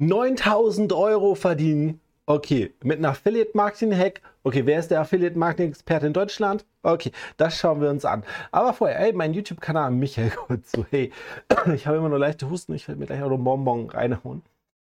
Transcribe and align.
9000 0.00 0.94
Euro 0.94 1.34
verdienen. 1.34 2.00
Okay, 2.24 2.72
mit 2.82 2.98
einem 2.98 3.06
Affiliate-Marketing-Hack. 3.06 4.22
Okay, 4.44 4.64
wer 4.64 4.78
ist 4.78 4.90
der 4.90 5.00
Affiliate-Marketing-Experte 5.00 6.06
in 6.06 6.12
Deutschland? 6.14 6.64
Okay, 6.82 7.12
das 7.36 7.58
schauen 7.58 7.82
wir 7.82 7.90
uns 7.90 8.06
an. 8.06 8.24
Aber 8.50 8.72
vorher, 8.72 8.98
ey, 8.98 9.12
mein 9.12 9.34
YouTube-Kanal, 9.34 9.90
Michael 9.90 10.30
kurz 10.30 10.72
so, 10.72 10.86
hey, 10.90 11.12
ich 11.74 11.86
habe 11.86 11.98
immer 11.98 12.08
nur 12.08 12.18
leichte 12.18 12.48
Husten, 12.48 12.72
ich 12.74 12.88
werde 12.88 12.98
mir 12.98 13.06
gleich 13.06 13.22
auch 13.22 13.28
noch 13.28 13.34
einen 13.34 13.44
Bonbon 13.44 13.90
reinhauen. 13.90 14.42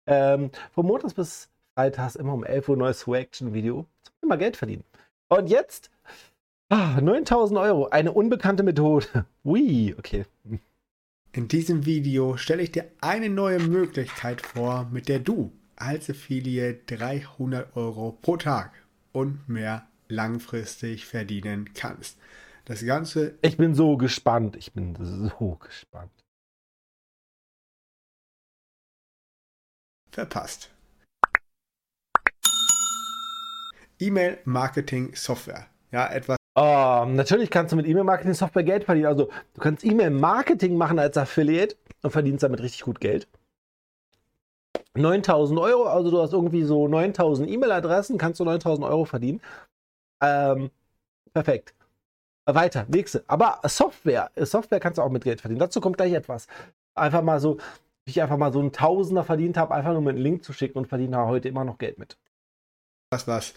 Ähm, 0.08 0.50
von 0.72 0.86
Montags 0.86 1.14
bis 1.14 1.50
Freitags 1.76 2.16
immer 2.16 2.34
um 2.34 2.44
11 2.44 2.70
Uhr 2.70 2.78
neues 2.78 3.02
Swag-Action-Video. 3.02 3.86
Zum 4.02 4.14
Thema 4.22 4.38
Geld 4.38 4.58
verdienen. 4.58 4.84
Und 5.30 5.48
jetzt 5.48 5.92
ah, 6.70 7.00
9000 7.00 7.60
Euro, 7.60 7.88
eine 7.90 8.14
unbekannte 8.14 8.64
Methode. 8.64 9.26
Ui, 9.46 9.94
okay. 9.98 10.26
In 11.36 11.48
diesem 11.48 11.88
Video 11.88 12.38
stelle 12.38 12.62
ich 12.62 12.72
dir 12.72 12.92
eine 13.02 13.28
neue 13.28 13.58
Möglichkeit 13.58 14.46
vor, 14.46 14.88
mit 14.92 15.10
der 15.10 15.18
du 15.18 15.52
als 15.76 16.08
Affiliate 16.08 16.96
300 16.96 17.76
Euro 17.76 18.12
pro 18.22 18.38
Tag 18.38 18.72
und 19.14 19.50
mehr 19.50 19.88
langfristig 20.10 21.08
verdienen 21.08 21.74
kannst. 21.74 22.20
Das 22.66 22.86
Ganze. 22.86 23.36
Ich 23.42 23.58
bin 23.58 23.74
so 23.74 23.98
gespannt. 23.98 24.56
Ich 24.58 24.74
bin 24.74 24.96
so 24.96 25.56
gespannt. 25.56 26.12
Verpasst. 30.12 30.70
E-Mail-Marketing-Software. 33.98 35.66
Ja, 35.92 36.14
etwas. 36.14 36.38
Oh, 36.56 37.06
natürlich 37.08 37.50
kannst 37.50 37.72
du 37.72 37.76
mit 37.76 37.88
E-Mail-Marketing-Software 37.88 38.64
Geld 38.64 38.84
verdienen. 38.84 39.08
Also, 39.08 39.30
du 39.56 39.62
kannst 39.62 39.84
E-Mail-Marketing 39.84 40.78
machen 40.78 41.00
als 41.00 41.18
Affiliate 41.18 41.76
und 42.04 42.12
verdienst 42.12 42.44
damit 42.44 42.62
richtig 42.62 42.82
gut 42.82 43.00
Geld. 43.00 43.28
9000 44.96 45.60
Euro, 45.60 45.86
also 45.86 46.12
du 46.12 46.22
hast 46.22 46.34
irgendwie 46.34 46.64
so 46.64 46.88
9000 46.88 47.50
E-Mail-Adressen, 47.50 48.18
kannst 48.20 48.40
du 48.40 48.46
9000 48.46 48.88
Euro 48.88 49.06
verdienen. 49.06 49.42
Ähm, 50.22 50.72
perfekt. 51.34 51.74
Weiter, 52.46 52.86
nächste. 52.90 53.24
Aber 53.28 53.60
Software, 53.66 54.32
Software 54.38 54.80
kannst 54.80 54.98
du 55.00 55.04
auch 55.04 55.10
mit 55.10 55.24
Geld 55.24 55.42
verdienen. 55.42 55.60
Dazu 55.60 55.82
kommt 55.82 55.98
gleich 55.98 56.14
etwas. 56.14 56.48
Einfach 56.96 57.24
mal 57.24 57.40
so, 57.40 57.58
wie 58.06 58.12
ich 58.12 58.22
einfach 58.22 58.38
mal 58.38 58.54
so 58.54 58.60
einen 58.60 58.74
Tausender 58.74 59.24
verdient 59.24 59.58
habe, 59.58 59.74
einfach 59.74 59.94
nur 59.94 60.02
mit 60.02 60.16
einem 60.16 60.24
Link 60.24 60.44
zu 60.44 60.54
schicken 60.54 60.78
und 60.78 60.88
verdiene 60.88 61.26
heute 61.28 61.50
immer 61.50 61.64
noch 61.66 61.78
Geld 61.78 62.00
mit. 62.00 62.18
Was, 63.14 63.28
was 63.28 63.54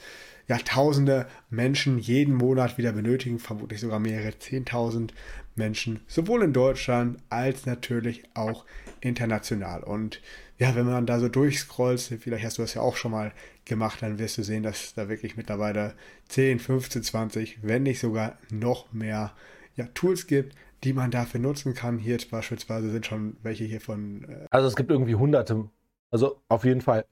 ja 0.48 0.58
tausende 0.58 1.26
Menschen 1.50 1.98
jeden 1.98 2.34
Monat 2.34 2.78
wieder 2.78 2.92
benötigen, 2.92 3.38
vermutlich 3.38 3.80
sogar 3.80 3.98
mehrere 3.98 4.38
zehntausend 4.38 5.12
Menschen, 5.56 6.00
sowohl 6.06 6.42
in 6.42 6.52
Deutschland 6.52 7.18
als 7.30 7.66
natürlich 7.66 8.24
auch 8.34 8.64
international. 9.00 9.82
Und 9.82 10.20
ja, 10.58 10.74
wenn 10.74 10.86
man 10.86 11.06
da 11.06 11.18
so 11.18 11.28
durchscrollt, 11.28 12.00
vielleicht 12.00 12.44
hast 12.44 12.58
du 12.58 12.62
das 12.62 12.74
ja 12.74 12.82
auch 12.82 12.96
schon 12.96 13.10
mal 13.10 13.32
gemacht, 13.64 14.02
dann 14.02 14.18
wirst 14.18 14.38
du 14.38 14.42
sehen, 14.42 14.62
dass 14.62 14.94
da 14.94 15.08
wirklich 15.08 15.36
mittlerweile 15.36 15.94
10, 16.28 16.60
15, 16.60 17.02
20, 17.02 17.58
wenn 17.62 17.82
nicht 17.82 18.00
sogar 18.00 18.38
noch 18.50 18.92
mehr 18.92 19.32
ja, 19.74 19.86
Tools 19.94 20.27
gibt, 20.27 20.54
die 20.84 20.92
man 20.92 21.10
dafür 21.10 21.40
nutzen 21.40 21.74
kann. 21.74 21.98
Hier 21.98 22.18
beispielsweise 22.30 22.90
sind 22.90 23.06
schon 23.06 23.36
welche 23.42 23.64
hier 23.64 23.80
von. 23.80 24.24
Äh, 24.24 24.46
also 24.50 24.68
es 24.68 24.77
gibt 24.77 24.90
irgendwie 24.90 25.14
hunderte. 25.14 25.68
Also 26.10 26.40
auf 26.48 26.64
jeden 26.64 26.80
Fall. 26.80 27.04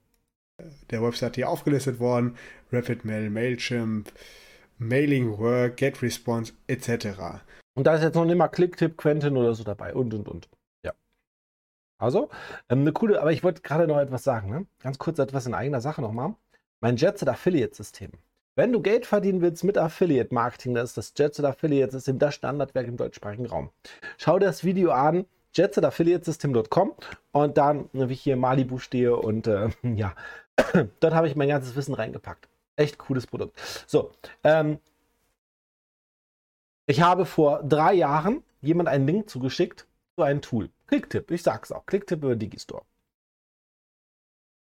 Der 0.91 1.03
Website 1.03 1.37
hier 1.37 1.49
aufgelistet 1.49 1.99
worden. 1.99 2.37
RapidMail, 2.73 3.31
Mailchimp, 3.31 4.13
Mailing 4.79 5.39
Work, 5.39 5.77
GetResponse 5.77 6.53
etc. 6.67 7.43
Und 7.75 7.87
da 7.87 7.95
ist 7.97 8.03
jetzt 8.03 8.15
noch 8.15 8.25
nicht 8.25 8.37
mal 8.37 8.49
Clicktip, 8.49 8.97
Quentin 8.97 9.37
oder 9.37 9.55
so 9.55 9.65
dabei 9.65 9.95
und 9.95 10.15
und 10.15 10.29
und. 10.29 10.49
Also, 11.99 12.29
ähm, 12.69 12.81
eine 12.81 12.93
coole, 12.93 13.21
aber 13.21 13.33
ich 13.33 13.43
wollte 13.45 13.63
gerade 13.63 13.87
noch 13.87 13.99
etwas 13.99 14.25
sagen, 14.25 14.51
ne? 14.51 14.67
Ganz 14.81 14.99
kurz 14.99 15.19
etwas 15.19 15.47
in 15.47 15.55
eigener 15.55 15.81
Sache 15.81 16.03
nochmal. 16.03 16.35
Mein 16.81 16.97
Jetset 16.97 17.29
Affiliate-System. 17.29 18.11
Wenn 18.57 18.73
du 18.73 18.83
Geld 18.83 19.07
verdienen 19.07 19.41
willst 19.41 19.65
mit 19.65 19.79
Affiliate-Marketing, 19.79 20.75
dann 20.75 20.85
ist 20.85 20.97
das 20.97 21.15
Jetset 21.17 21.45
Affiliate-System 21.45 22.19
das 22.19 22.35
Standardwerk 22.35 22.89
im 22.89 22.97
deutschsprachigen 22.97 23.47
Raum. 23.47 23.71
Schau 24.19 24.39
dir 24.39 24.47
das 24.47 24.65
Video 24.65 24.91
an, 24.91 25.27
jetsetaffiliatesystem.com 25.55 26.95
und 27.33 27.57
dann, 27.57 27.89
wie 27.93 28.13
ich 28.13 28.21
hier 28.21 28.35
in 28.35 28.41
Malibu 28.41 28.79
stehe 28.79 29.17
und 29.17 29.47
äh, 29.47 29.69
ja, 29.83 30.15
dort 31.01 31.15
habe 31.15 31.29
ich 31.29 31.37
mein 31.37 31.49
ganzes 31.49 31.77
Wissen 31.77 31.95
reingepackt. 31.95 32.49
Echt 32.77 32.99
cooles 32.99 33.27
Produkt. 33.27 33.61
So, 33.87 34.13
ähm, 34.43 34.79
ich 36.87 37.01
habe 37.01 37.25
vor 37.25 37.63
drei 37.63 37.95
Jahren 37.95 38.43
jemand 38.61 38.89
einen 38.89 39.07
Link 39.07 39.31
zugeschickt 39.31 39.87
zu 40.17 40.23
einem 40.23 40.43
Tool. 40.43 40.71
Klicktipp, 40.87 41.31
ich 41.31 41.43
sag's 41.43 41.73
auch. 41.73 41.87
Klicktipp 41.87 42.23
über 42.23 42.37
Digistore. 42.37 42.85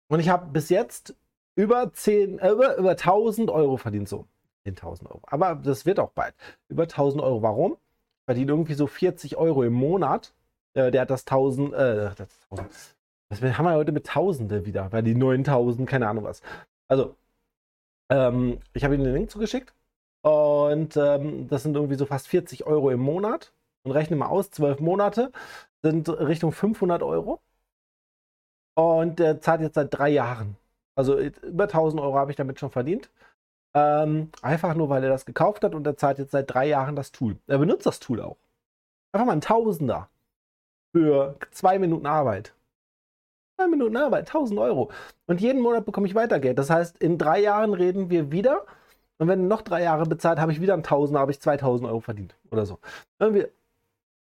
Und 0.09 0.19
ich 0.19 0.29
habe 0.29 0.47
bis 0.51 0.69
jetzt 0.69 1.15
über 1.55 1.91
10, 1.91 2.39
äh, 2.39 2.51
über, 2.51 2.77
über 2.77 2.91
1000 2.91 3.49
Euro 3.49 3.77
verdient. 3.77 4.07
So, 4.07 4.25
10.000 4.65 5.07
Euro. 5.07 5.21
Aber 5.23 5.55
das 5.55 5.85
wird 5.85 5.99
auch 5.99 6.11
bald. 6.11 6.33
Über 6.69 6.83
1000 6.83 7.21
Euro. 7.21 7.41
Warum? 7.41 7.73
Ich 7.73 8.25
verdiene 8.25 8.51
irgendwie 8.51 8.73
so 8.73 8.87
40 8.87 9.37
Euro 9.37 9.63
im 9.63 9.73
Monat. 9.73 10.33
Äh, 10.73 10.91
der 10.91 11.01
hat 11.01 11.09
das 11.09 11.25
1000, 11.25 11.73
äh, 11.73 12.15
das 12.15 12.29
1000. 12.51 12.96
Was 13.29 13.41
haben 13.41 13.65
wir 13.65 13.73
heute 13.75 13.91
mit 13.91 14.07
Tausende 14.07 14.65
wieder? 14.65 14.91
Weil 14.91 15.03
die 15.03 15.15
9000, 15.15 15.87
keine 15.87 16.07
Ahnung 16.07 16.23
was. 16.23 16.41
Also, 16.87 17.15
ähm, 18.09 18.59
ich 18.73 18.83
habe 18.83 18.95
ihm 18.95 19.03
den 19.03 19.13
Link 19.13 19.29
zugeschickt. 19.31 19.73
Und 20.21 20.97
ähm, 20.97 21.47
das 21.47 21.63
sind 21.63 21.75
irgendwie 21.75 21.95
so 21.95 22.05
fast 22.05 22.27
40 22.27 22.65
Euro 22.65 22.89
im 22.91 22.99
Monat. 23.01 23.53
Und 23.83 23.91
rechne 23.91 24.15
mal 24.17 24.27
aus, 24.27 24.51
12 24.51 24.79
Monate 24.81 25.31
sind 25.81 26.09
Richtung 26.09 26.51
500 26.51 27.03
Euro. 27.03 27.39
Und 28.75 29.19
der 29.19 29.41
zahlt 29.41 29.61
jetzt 29.61 29.75
seit 29.75 29.93
drei 29.93 30.09
Jahren. 30.09 30.55
Also 30.95 31.19
über 31.19 31.65
1000 31.65 32.01
Euro 32.01 32.15
habe 32.15 32.31
ich 32.31 32.37
damit 32.37 32.59
schon 32.59 32.71
verdient. 32.71 33.09
Ähm, 33.75 34.31
einfach 34.41 34.75
nur, 34.75 34.89
weil 34.89 35.03
er 35.03 35.09
das 35.09 35.25
gekauft 35.25 35.63
hat 35.63 35.75
und 35.75 35.85
er 35.85 35.97
zahlt 35.97 36.19
jetzt 36.19 36.31
seit 36.31 36.51
drei 36.51 36.67
Jahren 36.67 36.95
das 36.95 37.11
Tool. 37.11 37.37
Er 37.47 37.59
benutzt 37.59 37.85
das 37.85 37.99
Tool 37.99 38.21
auch. 38.21 38.37
Einfach 39.11 39.27
mal 39.27 39.33
ein 39.33 39.41
Tausender 39.41 40.09
für 40.93 41.37
zwei 41.51 41.79
Minuten 41.79 42.05
Arbeit. 42.07 42.53
Zwei 43.59 43.67
Minuten 43.67 43.97
Arbeit, 43.97 44.27
1000 44.27 44.59
Euro. 44.59 44.91
Und 45.25 45.41
jeden 45.41 45.61
Monat 45.61 45.85
bekomme 45.85 46.07
ich 46.07 46.15
weiter 46.15 46.39
Geld. 46.39 46.59
Das 46.59 46.69
heißt, 46.69 46.99
in 46.99 47.17
drei 47.17 47.41
Jahren 47.41 47.73
reden 47.73 48.09
wir 48.09 48.31
wieder. 48.31 48.65
Und 49.17 49.27
wenn 49.27 49.47
noch 49.47 49.63
drei 49.63 49.81
Jahre 49.81 50.05
bezahlt, 50.05 50.39
habe 50.39 50.51
ich 50.51 50.61
wieder 50.61 50.75
ein 50.75 50.83
Tausender, 50.83 51.19
habe 51.19 51.31
ich 51.31 51.39
2000 51.39 51.89
Euro 51.89 51.99
verdient 51.99 52.35
oder 52.51 52.67
so. 52.67 52.77
Irgendwie 53.19 53.47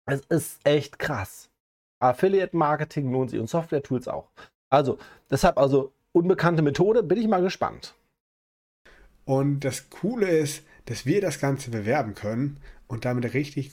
es 0.06 0.22
ist 0.28 0.60
echt 0.64 0.98
krass. 0.98 1.48
Affiliate 2.00 2.56
Marketing 2.56 3.12
lohnt 3.12 3.30
sich 3.30 3.38
und 3.38 3.48
Software 3.48 3.82
Tools 3.82 4.08
auch. 4.08 4.30
Also, 4.68 4.98
deshalb 5.30 5.58
also 5.58 5.92
unbekannte 6.12 6.62
Methode, 6.62 7.02
bin 7.02 7.18
ich 7.18 7.28
mal 7.28 7.42
gespannt. 7.42 7.94
Und 9.24 9.60
das 9.60 9.90
Coole 9.90 10.28
ist, 10.28 10.64
dass 10.86 11.06
wir 11.06 11.20
das 11.20 11.38
Ganze 11.38 11.70
bewerben 11.70 12.14
können 12.14 12.58
und 12.88 13.04
damit 13.04 13.32
richtig 13.34 13.72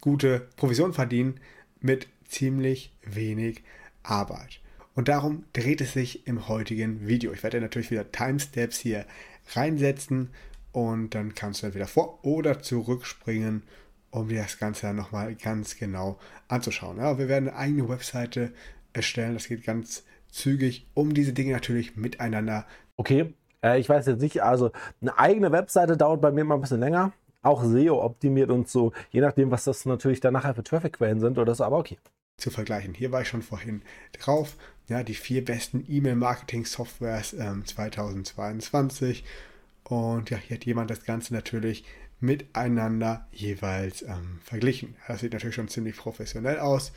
gute 0.00 0.46
Provision 0.56 0.92
verdienen 0.92 1.40
mit 1.80 2.06
ziemlich 2.28 2.92
wenig 3.02 3.64
Arbeit. 4.02 4.60
Und 4.94 5.08
darum 5.08 5.44
dreht 5.52 5.80
es 5.80 5.92
sich 5.92 6.26
im 6.26 6.48
heutigen 6.48 7.06
Video. 7.06 7.32
Ich 7.32 7.42
werde 7.42 7.60
natürlich 7.60 7.90
wieder 7.90 8.12
Timesteps 8.12 8.78
hier 8.78 9.06
reinsetzen 9.54 10.30
und 10.72 11.14
dann 11.14 11.34
kannst 11.34 11.62
du 11.62 11.66
entweder 11.66 11.86
vor- 11.86 12.24
oder 12.24 12.60
zurückspringen 12.60 13.62
um 14.14 14.28
dir 14.28 14.42
das 14.42 14.58
Ganze 14.58 14.82
dann 14.86 14.96
nochmal 14.96 15.34
ganz 15.34 15.76
genau 15.76 16.18
anzuschauen. 16.48 16.98
Ja, 16.98 17.18
wir 17.18 17.28
werden 17.28 17.48
eine 17.48 17.58
eigene 17.58 17.88
Webseite 17.88 18.52
erstellen. 18.92 19.34
Das 19.34 19.48
geht 19.48 19.64
ganz 19.64 20.04
zügig, 20.30 20.86
um 20.94 21.14
diese 21.14 21.32
Dinge 21.32 21.52
natürlich 21.52 21.96
miteinander. 21.96 22.64
Okay, 22.96 23.34
äh, 23.62 23.80
ich 23.80 23.88
weiß 23.88 24.06
jetzt 24.06 24.20
nicht, 24.20 24.42
also 24.42 24.70
eine 25.00 25.18
eigene 25.18 25.50
Webseite 25.50 25.96
dauert 25.96 26.20
bei 26.20 26.30
mir 26.30 26.44
mal 26.44 26.54
ein 26.54 26.60
bisschen 26.60 26.80
länger. 26.80 27.12
Auch 27.42 27.64
SEO 27.64 28.02
optimiert 28.02 28.50
und 28.50 28.68
so, 28.68 28.92
je 29.10 29.20
nachdem, 29.20 29.50
was 29.50 29.64
das 29.64 29.84
natürlich 29.84 30.20
dann 30.20 30.32
nachher 30.32 30.54
für 30.54 30.64
Traffic-Quellen 30.64 31.20
sind 31.20 31.38
oder 31.38 31.54
so, 31.54 31.64
aber 31.64 31.78
okay. 31.78 31.98
Zu 32.36 32.50
vergleichen. 32.50 32.94
Hier 32.94 33.12
war 33.12 33.22
ich 33.22 33.28
schon 33.28 33.42
vorhin 33.42 33.82
drauf. 34.12 34.56
Ja, 34.88 35.02
die 35.02 35.14
vier 35.14 35.44
besten 35.44 35.84
E-Mail-Marketing-Softwares 35.88 37.32
ähm, 37.34 37.64
2022. 37.64 39.24
Und 39.84 40.30
ja, 40.30 40.36
hier 40.36 40.56
hat 40.56 40.64
jemand 40.64 40.90
das 40.90 41.04
Ganze 41.04 41.32
natürlich 41.34 41.84
miteinander 42.20 43.26
jeweils 43.32 44.02
ähm, 44.02 44.40
verglichen. 44.42 44.96
Das 45.08 45.20
sieht 45.20 45.32
natürlich 45.32 45.54
schon 45.54 45.68
ziemlich 45.68 45.96
professionell 45.96 46.58
aus. 46.58 46.92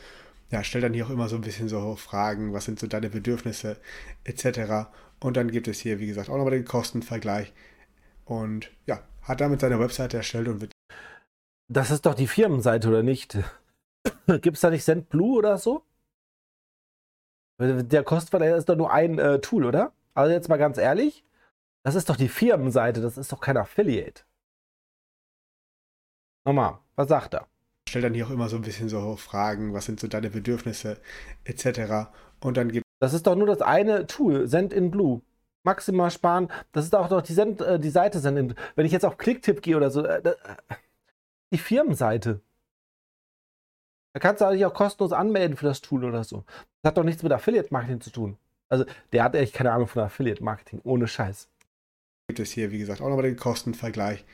Ja, 0.50 0.63
stellt 0.63 0.83
dann 0.83 0.94
hier 0.94 1.06
auch 1.06 1.09
immer 1.09 1.27
so 1.27 1.35
ein 1.35 1.41
bisschen 1.41 1.67
so 1.67 1.95
Fragen, 1.95 2.53
was 2.53 2.65
sind 2.65 2.79
so 2.79 2.88
deine 2.88 3.09
Bedürfnisse 3.09 3.77
etc. 4.23 4.89
Und 5.19 5.35
dann 5.35 5.51
gibt 5.51 5.67
es 5.67 5.79
hier, 5.79 6.00
wie 6.00 6.07
gesagt, 6.07 6.29
auch 6.29 6.38
nochmal 6.38 6.51
den 6.51 6.65
Kostenvergleich. 6.65 7.53
Und 8.25 8.71
ja, 8.85 9.01
hat 9.21 9.41
damit 9.41 9.61
seine 9.61 9.79
Webseite 9.79 10.17
erstellt 10.17 10.47
und 10.47 10.61
wird. 10.61 10.71
Das 11.69 11.91
ist 11.91 12.06
doch 12.06 12.15
die 12.15 12.27
Firmenseite, 12.27 12.88
oder 12.88 13.03
nicht? 13.03 13.38
Gibt 14.27 14.56
es 14.56 14.61
da 14.61 14.69
nicht 14.69 14.85
SendBlue 14.85 15.38
oder 15.38 15.57
so? 15.57 15.83
Der 17.59 18.04
Kostenvergleich 18.04 18.56
ist 18.56 18.69
doch 18.69 18.75
nur 18.75 18.92
ein 18.92 19.18
äh, 19.18 19.39
Tool, 19.39 19.65
oder? 19.65 19.92
Also 20.13 20.31
jetzt 20.31 20.50
mal 20.50 20.57
ganz 20.57 20.77
ehrlich, 20.77 21.24
das 21.83 21.95
ist 21.95 22.09
doch 22.09 22.15
die 22.15 22.27
Firmenseite, 22.27 23.01
das 23.01 23.18
ist 23.18 23.31
doch 23.31 23.39
kein 23.39 23.57
Affiliate. 23.57 24.24
Nochmal, 26.45 26.80
was 26.95 27.07
sagt 27.07 27.33
er? 27.33 27.48
Stellt 27.89 28.06
dann 28.06 28.13
hier 28.13 28.27
auch 28.27 28.31
immer 28.31 28.50
so 28.50 28.57
ein 28.57 28.62
bisschen 28.62 28.89
so 28.89 29.15
Fragen, 29.15 29.74
was 29.74 29.86
sind 29.86 30.00
so 30.00 30.07
deine 30.07 30.30
Bedürfnisse 30.30 31.00
etc. 31.45 32.09
Und 32.42 32.57
dann 32.57 32.71
gibt 32.71 32.86
Das 33.00 33.13
ist 33.13 33.25
doch 33.25 33.36
nur 33.36 33.48
das 33.48 33.62
eine 33.62 34.07
Tool, 34.07 34.48
Send 34.48 34.74
in 34.74 34.92
Blue. 34.92 35.21
Maximal 35.63 36.12
sparen. 36.12 36.50
Das 36.71 36.86
ist 36.86 36.95
auch 36.95 37.09
noch 37.09 37.21
die, 37.21 37.33
Send, 37.33 37.62
äh, 37.62 37.80
die 37.80 37.89
Seite 37.89 38.19
Send 38.19 38.38
in 38.38 38.56
Wenn 38.75 38.86
ich 38.86 38.92
jetzt 38.92 39.06
auf 39.06 39.18
Clicktip 39.18 39.62
gehe 39.62 39.77
oder 39.77 39.89
so, 39.89 40.06
äh, 40.06 40.19
äh, 40.19 40.36
die 41.51 41.57
Firmenseite. 41.57 42.42
Da 44.17 44.19
kannst 44.19 44.41
du 44.41 44.49
dich 44.49 44.65
auch 44.65 44.73
kostenlos 44.73 45.13
anmelden 45.13 45.57
für 45.57 45.67
das 45.67 45.79
Tool 45.79 46.03
oder 46.03 46.23
so. 46.23 46.43
Das 46.81 46.89
hat 46.89 46.97
doch 46.97 47.03
nichts 47.03 47.21
mit 47.21 47.31
Affiliate 47.31 47.71
Marketing 47.71 48.01
zu 48.01 48.09
tun. 48.09 48.39
Also, 48.67 48.83
der 49.13 49.23
hat 49.23 49.35
echt 49.35 49.53
keine 49.53 49.71
Ahnung 49.71 49.85
von 49.85 50.01
Affiliate 50.01 50.43
Marketing, 50.43 50.81
ohne 50.83 51.07
Scheiß. 51.07 51.47
Gibt 52.27 52.39
es 52.39 52.49
hier, 52.49 52.71
wie 52.71 52.79
gesagt, 52.79 52.99
auch 52.99 53.09
nochmal 53.09 53.25
den 53.25 53.35
Kostenvergleich. 53.35 54.25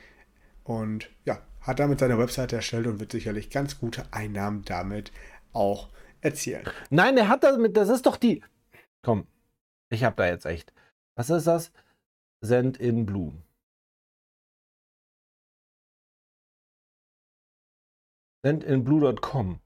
Und 0.62 1.10
ja, 1.26 1.38
hat 1.60 1.80
damit 1.80 1.98
seine 1.98 2.16
Webseite 2.16 2.56
erstellt 2.56 2.86
und 2.86 2.98
wird 2.98 3.12
sicherlich 3.12 3.50
ganz 3.50 3.78
gute 3.78 4.10
Einnahmen 4.10 4.62
damit 4.64 5.12
auch 5.52 5.90
erzielen. 6.22 6.64
Nein, 6.88 7.16
der 7.16 7.28
hat 7.28 7.44
damit, 7.44 7.76
das 7.76 7.90
ist 7.90 8.06
doch 8.06 8.16
die. 8.16 8.42
Komm, 9.02 9.26
ich 9.90 10.02
hab 10.02 10.16
da 10.16 10.26
jetzt 10.26 10.46
echt. 10.46 10.72
Was 11.14 11.28
ist 11.28 11.46
das? 11.46 11.72
Send 12.40 12.78
in 12.78 13.04
Blue. 13.04 13.34
Sendinblue.com. 18.42 19.60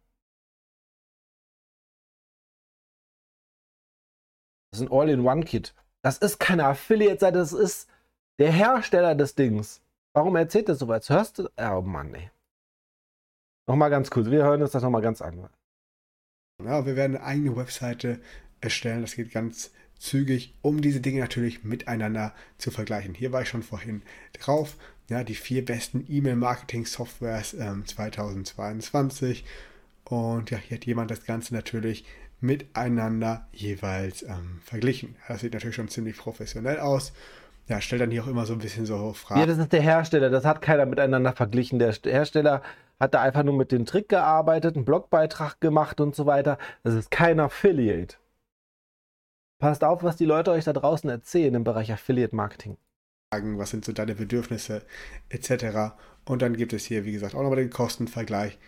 Das 4.71 4.81
ist 4.81 4.87
ein 4.87 4.93
All-in-One-Kit. 4.93 5.75
Das 6.03 6.19
ist 6.19 6.39
keine 6.39 6.67
Affiliate-Seite, 6.67 7.39
das 7.39 7.53
ist 7.53 7.89
der 8.39 8.53
Hersteller 8.53 9.15
des 9.15 9.35
Dings. 9.35 9.81
Warum 10.13 10.37
erzählt 10.37 10.69
das 10.69 10.79
so 10.79 10.89
weit? 10.89 11.09
Hörst 11.09 11.39
du? 11.39 11.49
Oh 11.57 11.81
Mann, 11.83 12.15
ey. 12.15 12.31
Nochmal 13.67 13.91
ganz 13.91 14.11
kurz, 14.11 14.31
wir 14.31 14.45
hören 14.45 14.63
uns 14.63 14.73
das 14.73 14.83
nochmal 14.83 15.03
ganz 15.03 15.21
an. 15.21 15.49
Ja, 16.65 16.87
wir 16.87 16.97
werden 16.97 17.17
eine 17.17 17.25
eigene 17.25 17.57
Webseite 17.57 18.21
erstellen. 18.61 19.03
Das 19.03 19.15
geht 19.15 19.31
ganz 19.31 19.71
zügig, 19.99 20.55
um 20.63 20.81
diese 20.81 21.01
Dinge 21.01 21.21
natürlich 21.21 21.65
miteinander 21.65 22.35
zu 22.57 22.71
vergleichen. 22.71 23.15
Hier 23.15 23.33
war 23.33 23.43
ich 23.43 23.49
schon 23.49 23.63
vorhin 23.63 24.03
drauf. 24.33 24.77
Ja, 25.09 25.25
die 25.25 25.35
vier 25.35 25.65
besten 25.65 26.05
E-Mail-Marketing-Softwares 26.09 27.55
ähm, 27.55 27.87
2022. 27.87 29.45
Und 30.05 30.51
ja, 30.51 30.59
hier 30.59 30.77
hat 30.77 30.87
jemand 30.87 31.11
das 31.11 31.25
Ganze 31.25 31.55
natürlich 31.55 32.05
miteinander 32.41 33.47
jeweils 33.53 34.23
ähm, 34.23 34.61
verglichen. 34.63 35.17
Das 35.27 35.41
sieht 35.41 35.55
natürlich 35.55 35.77
schon 35.77 35.89
ziemlich 35.89 36.17
professionell 36.17 36.79
aus. 36.81 37.13
Ja, 37.67 37.81
stellt 37.81 38.01
dann 38.01 38.11
hier 38.11 38.25
auch 38.25 38.29
immer 38.29 38.47
so 38.47 38.55
ein 38.55 38.61
bisschen 38.61 38.87
so 38.87 39.13
Fragen. 39.13 39.41
Ja, 39.41 39.47
das 39.47 39.59
ist 39.59 39.73
der 39.73 39.83
Hersteller, 39.83 40.31
das 40.31 40.45
hat 40.45 40.63
keiner 40.63 40.87
miteinander 40.87 41.33
verglichen. 41.35 41.79
Der 41.79 41.93
Hersteller 41.93 42.63
hat 42.99 43.15
da 43.15 43.21
einfach 43.21 43.43
nur 43.43 43.55
mit 43.55 43.73
dem 43.73 43.85
Trick 43.85 44.09
gearbeitet, 44.09 44.77
einen 44.77 44.85
Blogbeitrag 44.85 45.61
gemacht 45.61 46.01
und 46.01 46.15
so 46.15 46.25
weiter. 46.27 46.59
Das 46.83 46.95
ist 46.95 47.11
kein 47.11 47.39
Affiliate. 47.41 48.17
Passt 49.61 49.85
auf, 49.85 50.03
was 50.03 50.17
die 50.17 50.25
Leute 50.25 50.53
euch 50.53 50.65
da 50.65 50.73
draußen 50.73 51.11
erzählen 51.11 51.55
im 51.55 51.65
Bereich 51.65 51.93
Affiliate 51.93 52.35
Marketing. 52.35 52.77
Was 53.31 53.71
sind 53.71 53.85
so 53.85 53.93
deine 53.93 54.15
Bedürfnisse 54.15 54.87
etc. 55.29 55.95
Und 56.25 56.41
dann 56.41 56.57
gibt 56.57 56.73
es 56.73 56.87
hier, 56.87 57.05
wie 57.05 57.13
gesagt, 57.13 57.35
auch 57.35 57.43
nochmal 57.43 57.59
den 57.59 57.71
Kostenvergleich. 57.71 58.59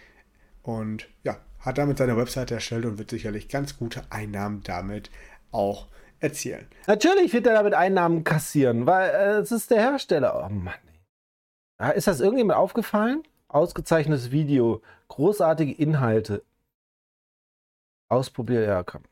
Und 0.63 1.09
ja, 1.23 1.39
hat 1.61 1.79
damit 1.79 1.99
seine 1.99 2.17
Webseite 2.17 2.55
erstellt 2.55 2.85
und 2.87 2.99
wird 2.99 3.11
sicherlich 3.11 3.49
ganz 3.49 3.79
gute 3.79 4.03
Einnahmen 4.11 4.63
damit 4.63 5.11
auch 5.53 5.89
erzielen. 6.21 6.67
Natürlich 6.87 7.33
wird 7.33 7.47
er 7.47 7.55
damit 7.55 7.75
Einnahmen 7.75 8.25
kassieren, 8.25 8.87
weil 8.87 9.11
äh, 9.11 9.39
es 9.41 9.53
ist 9.53 9.71
der 9.71 9.81
Hersteller. 9.81 10.47
Oh 10.47 10.53
Mann. 10.53 10.75
Ja, 11.81 11.91
ist 11.91 12.07
das 12.07 12.21
irgendjemand 12.21 12.59
aufgefallen? 12.59 13.23
Ausgezeichnetes 13.49 14.31
Video, 14.31 14.83
großartige 15.09 15.73
Inhalte. 15.73 16.45
Ausprobier, 18.09 18.63
ja, 18.63 18.83
komm. 18.83 19.03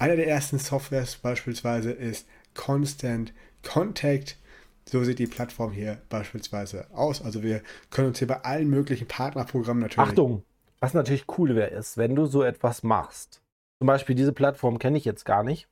Einer 0.00 0.16
der 0.16 0.28
ersten 0.28 0.58
Softwares 0.58 1.16
beispielsweise 1.16 1.92
ist 1.92 2.26
Constant 2.54 3.34
Contact. 3.62 4.38
So 4.86 5.04
sieht 5.04 5.18
die 5.18 5.26
Plattform 5.26 5.72
hier 5.72 6.00
beispielsweise 6.08 6.86
aus. 6.92 7.20
Also 7.20 7.42
wir 7.42 7.62
können 7.90 8.08
uns 8.08 8.18
hier 8.18 8.26
bei 8.26 8.40
allen 8.40 8.70
möglichen 8.70 9.06
Partnerprogrammen 9.06 9.82
natürlich. 9.82 10.08
Achtung, 10.08 10.42
was 10.80 10.94
natürlich 10.94 11.26
cool 11.38 11.54
wäre, 11.54 11.70
ist, 11.70 11.96
wenn 11.98 12.14
du 12.14 12.26
so 12.26 12.42
etwas 12.42 12.82
machst. 12.82 13.42
Zum 13.78 13.86
Beispiel 13.86 14.14
diese 14.14 14.32
Plattform 14.32 14.78
kenne 14.78 14.98
ich 14.98 15.04
jetzt 15.04 15.24
gar 15.24 15.42
nicht. 15.42 15.68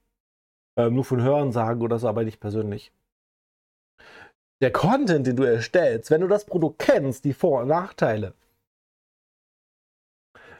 Ähm, 0.79 0.95
nur 0.95 1.05
von 1.05 1.23
Hören 1.23 1.53
sagen 1.53 1.83
oder 1.83 1.99
so, 1.99 2.09
aber 2.09 2.25
nicht 2.25 2.41
persönlich. 2.41 2.93
Der 4.61 4.73
Content, 4.73 5.27
den 5.27 5.37
du 5.37 5.45
erstellst, 5.45 6.11
wenn 6.11 6.21
du 6.21 6.29
das 6.29 6.45
Produkt 6.45 6.79
kennst, 6.81 7.25
die 7.25 7.33
Vor- 7.33 7.63
und 7.63 7.69
Nachteile, 7.69 8.35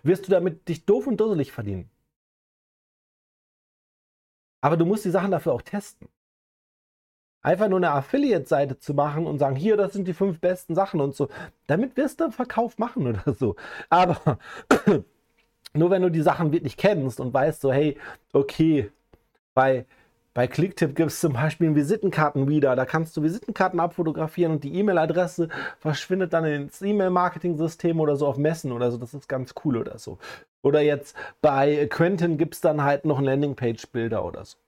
wirst 0.03 0.27
du 0.27 0.31
damit 0.31 0.69
dich 0.69 0.85
doof 0.85 1.07
und 1.07 1.19
dusselig 1.19 1.53
verdienen. 1.53 1.91
Aber 4.61 4.77
du 4.77 4.85
musst 4.85 5.05
die 5.05 5.11
Sachen 5.11 5.31
dafür 5.31 5.53
auch 5.53 5.63
testen. 5.63 6.09
Einfach 7.49 7.69
nur 7.69 7.79
eine 7.79 7.93
Affiliate-Seite 7.93 8.79
zu 8.79 8.93
machen 8.93 9.27
und 9.27 9.39
sagen, 9.39 9.57
hier, 9.57 9.79
das 9.79 9.95
sind 9.95 10.07
die 10.07 10.13
fünf 10.13 10.39
besten 10.39 10.75
Sachen 10.75 11.01
und 11.01 11.15
so. 11.15 11.31
Damit 11.67 11.97
wirst 11.97 12.21
du 12.21 12.25
einen 12.25 12.33
Verkauf 12.35 12.77
machen 12.77 13.07
oder 13.07 13.33
so. 13.33 13.57
Aber 13.89 14.39
nur 15.73 15.91
wenn 15.91 16.03
du 16.03 16.11
die 16.11 16.21
Sachen 16.21 16.53
wirklich 16.53 16.77
kennst 16.77 17.21
und 17.21 17.33
weißt 17.33 17.63
so, 17.63 17.73
hey, 17.73 17.97
okay, 18.35 18.91
bei, 19.55 19.87
bei 20.35 20.47
Clicktip 20.47 20.95
gibt 20.95 21.11
es 21.11 21.21
zum 21.21 21.33
Beispiel 21.33 21.69
einen 21.69 21.77
Visitenkarten-Reader. 21.77 22.77
Da 22.77 22.85
kannst 22.85 23.17
du 23.17 23.23
Visitenkarten 23.23 23.81
abfotografieren 23.81 24.53
und 24.53 24.63
die 24.63 24.75
E-Mail-Adresse 24.75 25.49
verschwindet 25.79 26.35
dann 26.35 26.45
ins 26.45 26.83
E-Mail-Marketing-System 26.83 27.99
oder 27.99 28.17
so 28.17 28.27
auf 28.27 28.37
Messen 28.37 28.73
oder 28.73 28.91
so. 28.91 28.99
Das 28.99 29.15
ist 29.15 29.27
ganz 29.27 29.55
cool 29.65 29.79
oder 29.79 29.97
so. 29.97 30.19
Oder 30.61 30.83
jetzt 30.83 31.17
bei 31.41 31.87
Quentin 31.87 32.37
gibt 32.37 32.57
es 32.57 32.61
dann 32.61 32.85
halt 32.85 33.07
noch 33.07 33.17
einen 33.17 33.27
Landingpage-Bilder 33.27 34.23
oder 34.23 34.45
so. 34.45 34.59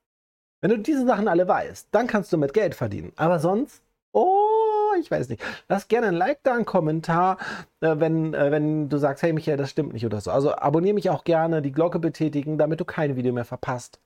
Wenn 0.60 0.70
du 0.70 0.78
diese 0.78 1.06
Sachen 1.06 1.28
alle 1.28 1.48
weißt, 1.48 1.88
dann 1.90 2.06
kannst 2.06 2.32
du 2.32 2.36
mit 2.36 2.52
Geld 2.52 2.74
verdienen. 2.74 3.12
Aber 3.16 3.38
sonst, 3.38 3.82
oh, 4.12 4.92
ich 5.00 5.10
weiß 5.10 5.28
nicht. 5.28 5.42
Lass 5.68 5.88
gerne 5.88 6.08
ein 6.08 6.14
Like 6.14 6.42
da, 6.42 6.54
einen 6.54 6.66
Kommentar, 6.66 7.38
äh, 7.80 7.94
wenn, 7.98 8.34
äh, 8.34 8.50
wenn 8.50 8.88
du 8.88 8.98
sagst, 8.98 9.22
hey 9.22 9.32
Michael, 9.32 9.56
das 9.56 9.70
stimmt 9.70 9.92
nicht 9.92 10.04
oder 10.04 10.20
so. 10.20 10.30
Also 10.30 10.54
abonniere 10.54 10.94
mich 10.94 11.08
auch 11.10 11.24
gerne, 11.24 11.62
die 11.62 11.72
Glocke 11.72 11.98
betätigen, 11.98 12.58
damit 12.58 12.80
du 12.80 12.84
kein 12.84 13.16
Video 13.16 13.32
mehr 13.32 13.44
verpasst. 13.44 14.00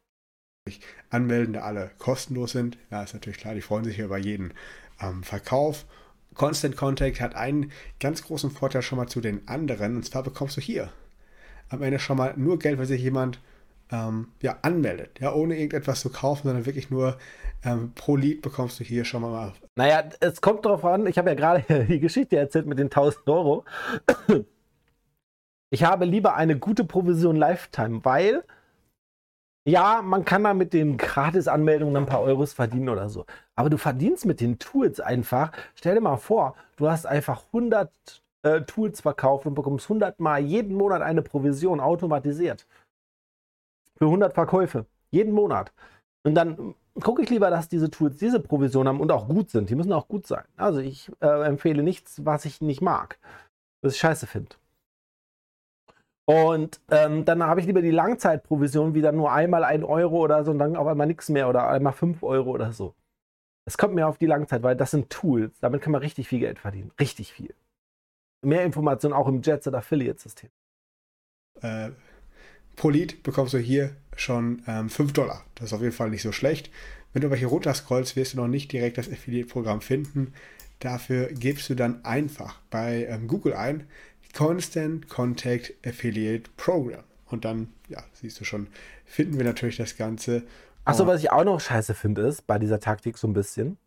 Anmelden, 1.11 1.55
da 1.55 1.61
alle 1.61 1.91
kostenlos 1.99 2.53
sind. 2.53 2.79
Ja, 2.91 3.03
ist 3.03 3.15
natürlich 3.15 3.39
klar, 3.39 3.55
die 3.55 3.61
freuen 3.61 3.85
sich 3.85 3.99
über 3.99 4.17
jeden 4.17 4.55
ähm, 5.01 5.23
Verkauf. 5.23 5.85
Constant 6.35 6.77
Contact 6.77 7.21
hat 7.21 7.35
einen 7.35 7.71
ganz 8.01 8.25
großen 8.25 8.51
Vorteil 8.51 8.83
schon 8.83 8.99
mal 8.99 9.07
zu 9.07 9.21
den 9.21 9.47
anderen. 9.47 9.97
Und 9.97 10.05
zwar 10.05 10.23
bekommst 10.23 10.57
du 10.57 10.61
hier 10.61 10.91
am 11.69 11.83
Ende 11.83 11.99
schon 11.99 12.17
mal 12.17 12.35
nur 12.37 12.59
Geld, 12.59 12.79
weil 12.79 12.87
sich 12.87 13.03
jemand 13.03 13.41
ähm, 13.95 14.29
ja, 14.41 14.57
anmeldet. 14.63 15.21
Ja, 15.21 15.33
ohne 15.35 15.57
irgendetwas 15.57 16.01
zu 16.01 16.11
kaufen, 16.11 16.49
sondern 16.49 16.67
wirklich 16.67 16.91
nur 16.91 17.17
ähm, 17.65 17.93
pro 17.95 18.17
Lied 18.17 18.43
bekommst 18.43 18.81
du 18.81 18.85
hier 18.85 19.05
schon 19.05 19.23
mal. 19.23 19.53
Naja, 19.77 20.05
es 20.21 20.41
kommt 20.41 20.65
darauf 20.65 20.85
an, 20.85 21.07
ich 21.07 21.19
habe 21.19 21.31
ja 21.31 21.35
gerade 21.35 21.87
die 21.89 22.01
Geschichte 22.01 22.37
erzählt 22.37 22.67
mit 22.67 22.79
den 22.79 22.87
1000 22.87 23.29
Euro. 23.29 23.65
Ich 25.71 25.85
habe 25.85 26.05
lieber 26.05 26.35
eine 26.35 26.59
gute 26.59 26.85
Provision 26.85 27.37
Lifetime, 27.37 28.05
weil 28.05 28.45
ja, 29.67 30.03
man 30.03 30.27
kann 30.27 30.45
da 30.45 30.53
mit 30.53 30.75
den 30.75 30.99
Gratis-Anmeldungen 30.99 31.97
ein 31.97 32.07
paar 32.07 32.21
Euros 32.21 32.53
verdienen 32.53 32.91
oder 32.91 33.09
so. 33.09 33.25
Aber 33.57 33.71
du 33.71 33.79
verdienst 33.79 34.27
mit 34.27 34.41
den 34.41 34.59
Tools 34.59 35.01
einfach. 35.01 35.53
Stell 35.75 35.95
dir 35.95 36.03
mal 36.03 36.19
vor, 36.19 36.55
du 36.77 36.91
hast 36.91 37.07
einfach 37.07 37.45
100 37.47 37.91
äh, 38.45 38.61
Tools 38.63 39.01
verkauft 39.01 39.47
und 39.47 39.55
bekommst 39.55 39.87
100 39.87 40.21
Mal 40.21 40.41
jeden 40.41 40.77
Monat 40.77 41.01
eine 41.01 41.23
Provision 41.23 41.81
automatisiert. 41.81 42.67
Für 43.97 44.07
100 44.07 44.33
Verkäufe. 44.35 44.87
Jeden 45.11 45.33
Monat. 45.33 45.73
Und 46.25 46.35
dann 46.35 46.75
gucke 47.01 47.23
ich 47.23 47.31
lieber, 47.31 47.51
dass 47.51 47.69
diese 47.69 47.91
Tools 47.91 48.17
diese 48.17 48.41
Provision 48.41 48.89
haben 48.89 49.01
und 49.01 49.13
auch 49.13 49.29
gut 49.29 49.51
sind. 49.51 49.71
Die 49.71 49.75
müssen 49.75 49.93
auch 49.93 50.09
gut 50.09 50.27
sein. 50.27 50.45
Also 50.57 50.81
ich 50.81 51.11
äh, 51.21 51.47
empfehle 51.47 51.83
nichts, 51.83 52.25
was 52.25 52.45
ich 52.45 52.61
nicht 52.61 52.81
mag. 52.81 53.19
Was 53.83 53.95
ich 53.95 54.01
scheiße 54.01 54.27
finde. 54.27 54.57
Und 56.27 56.81
ähm, 56.91 57.25
dann 57.27 57.43
habe 57.43 57.61
ich 57.61 57.67
lieber 57.67 57.83
die 57.83 57.91
Langzeitprovision 57.91 58.95
wieder 58.95 59.13
nur 59.13 59.31
einmal 59.31 59.63
ein 59.63 59.85
Euro 59.85 60.19
oder 60.19 60.43
so 60.43 60.51
und 60.51 60.59
dann 60.59 60.77
auf 60.77 60.87
einmal 60.87 61.07
nichts 61.07 61.29
mehr 61.29 61.49
oder 61.49 61.69
einmal 61.69 61.93
fünf 61.93 62.23
Euro 62.23 62.51
oder 62.51 62.73
so. 62.73 62.95
Es 63.67 63.77
kommt 63.77 63.95
mir 63.95 64.09
auf 64.09 64.17
die 64.17 64.27
Langzeit, 64.27 64.63
weil 64.63 64.77
das 64.77 64.91
sind 64.91 65.11
Tools. 65.11 65.59
Damit 65.61 65.83
kann 65.83 65.93
man 65.93 66.01
richtig 66.01 66.29
viel 66.29 66.41
Geld 66.41 66.59
verdienen. 66.59 66.93
Richtig 66.99 67.33
viel 67.33 67.55
mehr 68.45 68.65
Informationen 68.65 69.15
auch 69.15 69.29
im 69.29 69.43
Jetset 69.43 69.75
Affiliate 69.75 70.21
System. 70.21 70.51
Äh, 71.61 71.91
pro 72.77 72.91
Lead 72.91 73.23
bekommst 73.23 73.55
du 73.55 73.59
hier 73.59 73.95
schon 74.17 74.63
ähm, 74.67 74.89
5 74.89 75.13
Dollar. 75.13 75.45
Das 75.55 75.67
ist 75.67 75.73
auf 75.73 75.81
jeden 75.81 75.93
Fall 75.93 76.11
nicht 76.11 76.23
so 76.23 76.33
schlecht. 76.33 76.71
Wenn 77.13 77.23
du 77.23 77.31
welche 77.31 77.47
runterscrollst, 77.47 78.17
wirst 78.17 78.35
du 78.35 78.39
noch 78.39 78.49
nicht 78.49 78.73
direkt 78.73 78.99
das 78.99 79.11
Affiliate-Programm 79.11 79.81
finden. 79.81 80.33
Dafür 80.81 81.29
gibst 81.29 81.71
du 81.71 81.75
dann 81.75 82.05
einfach 82.05 82.59
bei 82.71 83.07
ähm, 83.07 83.29
Google 83.29 83.55
ein 83.55 83.87
Constant 84.35 85.09
Contact 85.09 85.75
Affiliate 85.87 86.51
Program. 86.57 87.05
Und 87.27 87.45
dann, 87.45 87.69
ja, 87.89 88.03
siehst 88.13 88.41
du 88.41 88.45
schon, 88.45 88.67
finden 89.05 89.39
wir 89.39 89.45
natürlich 89.45 89.77
das 89.77 89.97
Ganze. 89.97 90.43
Achso, 90.85 91.07
was 91.07 91.21
ich 91.21 91.31
auch 91.31 91.45
noch 91.45 91.61
scheiße 91.61 91.95
finde, 91.95 92.23
ist 92.23 92.47
bei 92.47 92.59
dieser 92.59 92.81
Taktik 92.81 93.17
so 93.17 93.29
ein 93.29 93.33
bisschen 93.33 93.79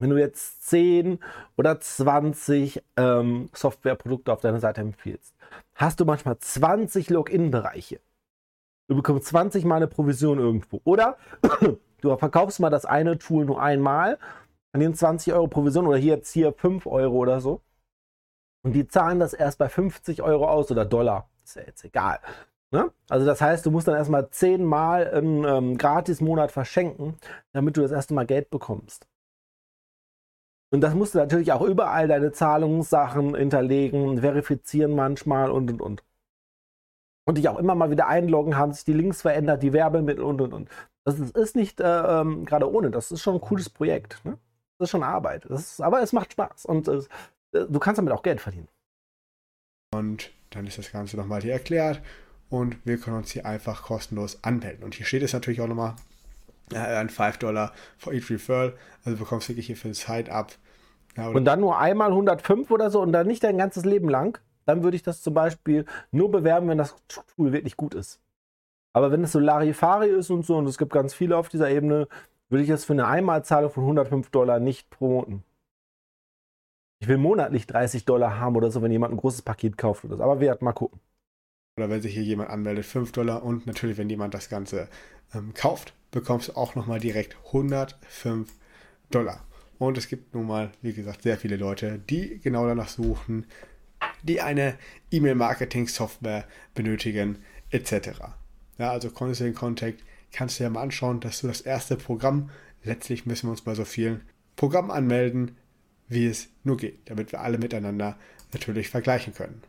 wenn 0.00 0.10
du 0.10 0.16
jetzt 0.16 0.68
10 0.68 1.20
oder 1.56 1.78
20 1.78 2.82
ähm, 2.96 3.48
Softwareprodukte 3.52 4.32
auf 4.32 4.40
deiner 4.40 4.58
Seite 4.58 4.80
empfiehlst, 4.80 5.34
hast 5.74 6.00
du 6.00 6.04
manchmal 6.04 6.38
20 6.38 7.10
Login-Bereiche. 7.10 8.00
Du 8.88 8.96
bekommst 8.96 9.28
20 9.28 9.64
Mal 9.64 9.76
eine 9.76 9.86
Provision 9.86 10.40
irgendwo. 10.40 10.80
Oder 10.84 11.16
du 12.00 12.16
verkaufst 12.16 12.58
mal 12.58 12.70
das 12.70 12.86
eine 12.86 13.18
Tool 13.18 13.44
nur 13.44 13.62
einmal, 13.62 14.18
an 14.72 14.80
den 14.80 14.94
20 14.94 15.32
Euro 15.32 15.48
Provision 15.48 15.86
oder 15.86 15.96
hier 15.96 16.16
jetzt 16.16 16.32
hier 16.32 16.52
5 16.52 16.86
Euro 16.86 17.16
oder 17.16 17.40
so. 17.40 17.60
Und 18.62 18.72
die 18.72 18.86
zahlen 18.88 19.20
das 19.20 19.32
erst 19.32 19.58
bei 19.58 19.68
50 19.68 20.22
Euro 20.22 20.48
aus 20.48 20.70
oder 20.70 20.84
Dollar. 20.84 21.28
Ist 21.44 21.56
ja 21.56 21.62
jetzt 21.62 21.84
egal. 21.84 22.20
Ne? 22.72 22.90
Also 23.08 23.26
das 23.26 23.40
heißt, 23.40 23.66
du 23.66 23.70
musst 23.70 23.88
dann 23.88 23.96
erstmal 23.96 24.30
10 24.30 24.64
Mal 24.64 25.10
einen 25.10 25.44
ähm, 25.44 25.78
Gratis-Monat 25.78 26.52
verschenken, 26.52 27.16
damit 27.52 27.76
du 27.76 27.82
das 27.82 27.90
erste 27.90 28.14
Mal 28.14 28.26
Geld 28.26 28.50
bekommst. 28.50 29.06
Und 30.72 30.82
das 30.82 30.94
musst 30.94 31.14
du 31.14 31.18
natürlich 31.18 31.52
auch 31.52 31.62
überall 31.62 32.06
deine 32.06 32.32
Zahlungssachen 32.32 33.34
hinterlegen, 33.34 34.20
verifizieren 34.20 34.94
manchmal 34.94 35.50
und 35.50 35.70
und 35.70 35.82
und. 35.82 36.04
Und 37.26 37.38
dich 37.38 37.48
auch 37.48 37.58
immer 37.58 37.74
mal 37.74 37.90
wieder 37.90 38.06
einloggen, 38.06 38.56
haben 38.56 38.72
sich 38.72 38.84
die 38.84 38.92
Links 38.92 39.22
verändert, 39.22 39.62
die 39.62 39.72
Werbemittel 39.72 40.22
und 40.22 40.40
und 40.40 40.52
und. 40.52 40.68
Das 41.04 41.18
ist, 41.18 41.56
nicht 41.56 41.80
äh, 41.80 42.20
ähm, 42.20 42.44
gerade 42.44 42.70
ohne, 42.70 42.90
das 42.90 43.10
ist 43.10 43.22
schon 43.22 43.34
ein 43.34 43.40
cooles 43.40 43.68
Projekt. 43.68 44.24
Ne? 44.24 44.38
Das 44.78 44.86
ist 44.86 44.90
schon 44.90 45.02
Arbeit. 45.02 45.44
Ist, 45.46 45.80
aber 45.80 46.02
es 46.02 46.12
macht 46.12 46.32
Spaß 46.32 46.66
und 46.66 46.86
äh, 46.88 47.00
du 47.52 47.78
kannst 47.78 47.98
damit 47.98 48.12
auch 48.12 48.22
Geld 48.22 48.40
verdienen. 48.40 48.68
Und 49.92 50.30
dann 50.50 50.66
ist 50.66 50.78
das 50.78 50.92
Ganze 50.92 51.16
nochmal 51.16 51.42
hier 51.42 51.52
erklärt 51.52 52.00
und 52.48 52.76
wir 52.84 52.98
können 52.98 53.16
uns 53.16 53.32
hier 53.32 53.46
einfach 53.46 53.82
kostenlos 53.82 54.42
anmelden. 54.44 54.84
Und 54.84 54.94
hier 54.94 55.06
steht 55.06 55.22
es 55.22 55.32
natürlich 55.32 55.60
auch 55.60 55.66
nochmal, 55.66 55.96
ein 56.74 57.08
5 57.08 57.38
Dollar 57.38 57.72
for 57.98 58.12
each 58.12 58.30
Referral. 58.30 58.74
Also 59.04 59.16
du 59.16 59.24
bekommst 59.24 59.48
wirklich 59.48 59.66
hier 59.66 59.76
für 59.76 59.88
das 59.88 60.00
Side-Up. 60.00 60.52
Ja, 61.16 61.28
und 61.28 61.44
dann 61.44 61.60
nur 61.60 61.78
einmal 61.78 62.10
105 62.10 62.70
oder 62.70 62.90
so 62.90 63.00
und 63.00 63.12
dann 63.12 63.26
nicht 63.26 63.42
dein 63.42 63.58
ganzes 63.58 63.84
Leben 63.84 64.08
lang. 64.08 64.38
Dann 64.66 64.82
würde 64.84 64.96
ich 64.96 65.02
das 65.02 65.22
zum 65.22 65.34
Beispiel 65.34 65.84
nur 66.12 66.30
bewerben, 66.30 66.68
wenn 66.68 66.78
das 66.78 66.94
Tool 67.08 67.52
wirklich 67.52 67.76
gut 67.76 67.94
ist. 67.94 68.20
Aber 68.92 69.10
wenn 69.10 69.24
es 69.24 69.32
so 69.32 69.38
Larifari 69.38 70.08
ist 70.08 70.30
und 70.30 70.44
so, 70.44 70.56
und 70.56 70.66
es 70.66 70.78
gibt 70.78 70.92
ganz 70.92 71.14
viele 71.14 71.36
auf 71.36 71.48
dieser 71.48 71.70
Ebene, 71.70 72.08
würde 72.48 72.64
ich 72.64 72.70
es 72.70 72.84
für 72.84 72.92
eine 72.92 73.06
Einmalzahlung 73.06 73.70
von 73.70 73.84
105 73.84 74.30
Dollar 74.30 74.60
nicht 74.60 74.90
promoten. 74.90 75.44
Ich 77.00 77.08
will 77.08 77.16
monatlich 77.16 77.66
30 77.66 78.04
Dollar 78.04 78.38
haben 78.38 78.56
oder 78.56 78.70
so, 78.70 78.82
wenn 78.82 78.92
jemand 78.92 79.14
ein 79.14 79.16
großes 79.16 79.42
Paket 79.42 79.78
kauft 79.78 80.04
oder 80.04 80.16
so. 80.16 80.22
Aber 80.22 80.40
wir 80.40 80.48
werden 80.48 80.64
mal 80.64 80.72
gucken. 80.72 81.00
Oder 81.76 81.90
wenn 81.90 82.02
sich 82.02 82.14
hier 82.14 82.22
jemand 82.22 82.50
anmeldet, 82.50 82.84
5 82.84 83.12
Dollar. 83.12 83.42
Und 83.42 83.66
natürlich, 83.66 83.96
wenn 83.96 84.10
jemand 84.10 84.34
das 84.34 84.48
Ganze 84.48 84.88
ähm, 85.34 85.54
kauft, 85.54 85.94
bekommst 86.10 86.48
du 86.48 86.52
auch 86.56 86.74
nochmal 86.74 87.00
direkt 87.00 87.36
105 87.46 88.52
Dollar. 89.10 89.44
Und 89.78 89.96
es 89.96 90.08
gibt 90.08 90.34
nun 90.34 90.46
mal, 90.46 90.72
wie 90.82 90.92
gesagt, 90.92 91.22
sehr 91.22 91.38
viele 91.38 91.56
Leute, 91.56 91.98
die 91.98 92.38
genau 92.40 92.66
danach 92.66 92.88
suchen, 92.88 93.46
die 94.22 94.40
eine 94.40 94.76
E-Mail-Marketing-Software 95.10 96.44
benötigen, 96.74 97.38
etc. 97.70 98.10
Ja, 98.78 98.90
also 98.90 99.10
Constant 99.10 99.56
Contact 99.56 100.02
kannst 100.32 100.58
du 100.58 100.64
ja 100.64 100.70
mal 100.70 100.82
anschauen, 100.82 101.20
dass 101.20 101.40
du 101.40 101.46
das 101.46 101.62
erste 101.62 101.96
Programm, 101.96 102.50
letztlich 102.84 103.26
müssen 103.26 103.46
wir 103.46 103.52
uns 103.52 103.62
bei 103.62 103.74
so 103.74 103.84
vielen 103.84 104.22
Programmen 104.56 104.90
anmelden, 104.90 105.56
wie 106.08 106.26
es 106.26 106.48
nur 106.64 106.76
geht, 106.76 106.98
damit 107.08 107.32
wir 107.32 107.40
alle 107.40 107.58
miteinander 107.58 108.18
natürlich 108.52 108.88
vergleichen 108.88 109.32
können. 109.32 109.62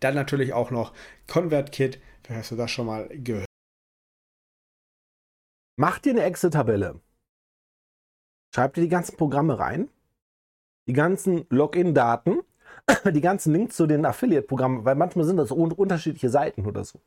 Dann 0.00 0.14
natürlich 0.14 0.52
auch 0.52 0.70
noch 0.70 0.92
ConvertKit, 1.26 2.00
vielleicht 2.22 2.40
hast 2.40 2.50
du 2.50 2.56
das 2.56 2.70
schon 2.70 2.86
mal 2.86 3.08
gehört. 3.08 3.46
Mach 5.76 5.98
dir 5.98 6.10
eine 6.10 6.24
Excel-Tabelle. 6.24 7.00
Schreib 8.54 8.74
dir 8.74 8.82
die 8.82 8.88
ganzen 8.88 9.16
Programme 9.16 9.58
rein, 9.58 9.88
die 10.86 10.92
ganzen 10.92 11.46
Login-Daten, 11.48 12.40
die 13.10 13.20
ganzen 13.20 13.52
Links 13.52 13.76
zu 13.76 13.86
den 13.86 14.04
Affiliate-Programmen, 14.04 14.84
weil 14.84 14.94
manchmal 14.94 15.24
sind 15.24 15.38
das 15.38 15.50
unterschiedliche 15.50 16.28
Seiten 16.28 16.66
oder 16.66 16.84
so. 16.84 17.00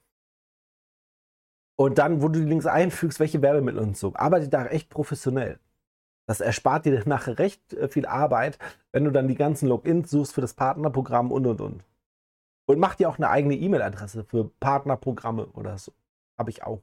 Und 1.77 1.97
dann, 1.97 2.21
wo 2.21 2.29
du 2.29 2.39
die 2.39 2.47
Links 2.47 2.65
einfügst, 2.65 3.19
welche 3.19 3.41
Werbemittel 3.41 3.81
und 3.81 3.97
so. 3.97 4.13
Arbeite 4.15 4.47
da 4.47 4.65
echt 4.65 4.89
professionell. 4.89 5.59
Das 6.25 6.41
erspart 6.41 6.85
dir 6.85 7.03
nachher 7.05 7.37
recht 7.37 7.73
äh, 7.73 7.87
viel 7.87 8.05
Arbeit, 8.05 8.57
wenn 8.91 9.03
du 9.03 9.11
dann 9.11 9.27
die 9.27 9.35
ganzen 9.35 9.67
Logins 9.67 10.09
suchst 10.09 10.33
für 10.33 10.41
das 10.41 10.53
Partnerprogramm 10.53 11.31
und 11.31 11.45
und 11.45 11.61
und. 11.61 11.83
Und 12.67 12.79
mach 12.79 12.95
dir 12.95 13.09
auch 13.09 13.17
eine 13.17 13.29
eigene 13.29 13.55
E-Mail-Adresse 13.55 14.23
für 14.23 14.49
Partnerprogramme 14.59 15.47
oder 15.47 15.77
so. 15.77 15.93
Habe 16.37 16.49
ich 16.49 16.63
auch. 16.63 16.81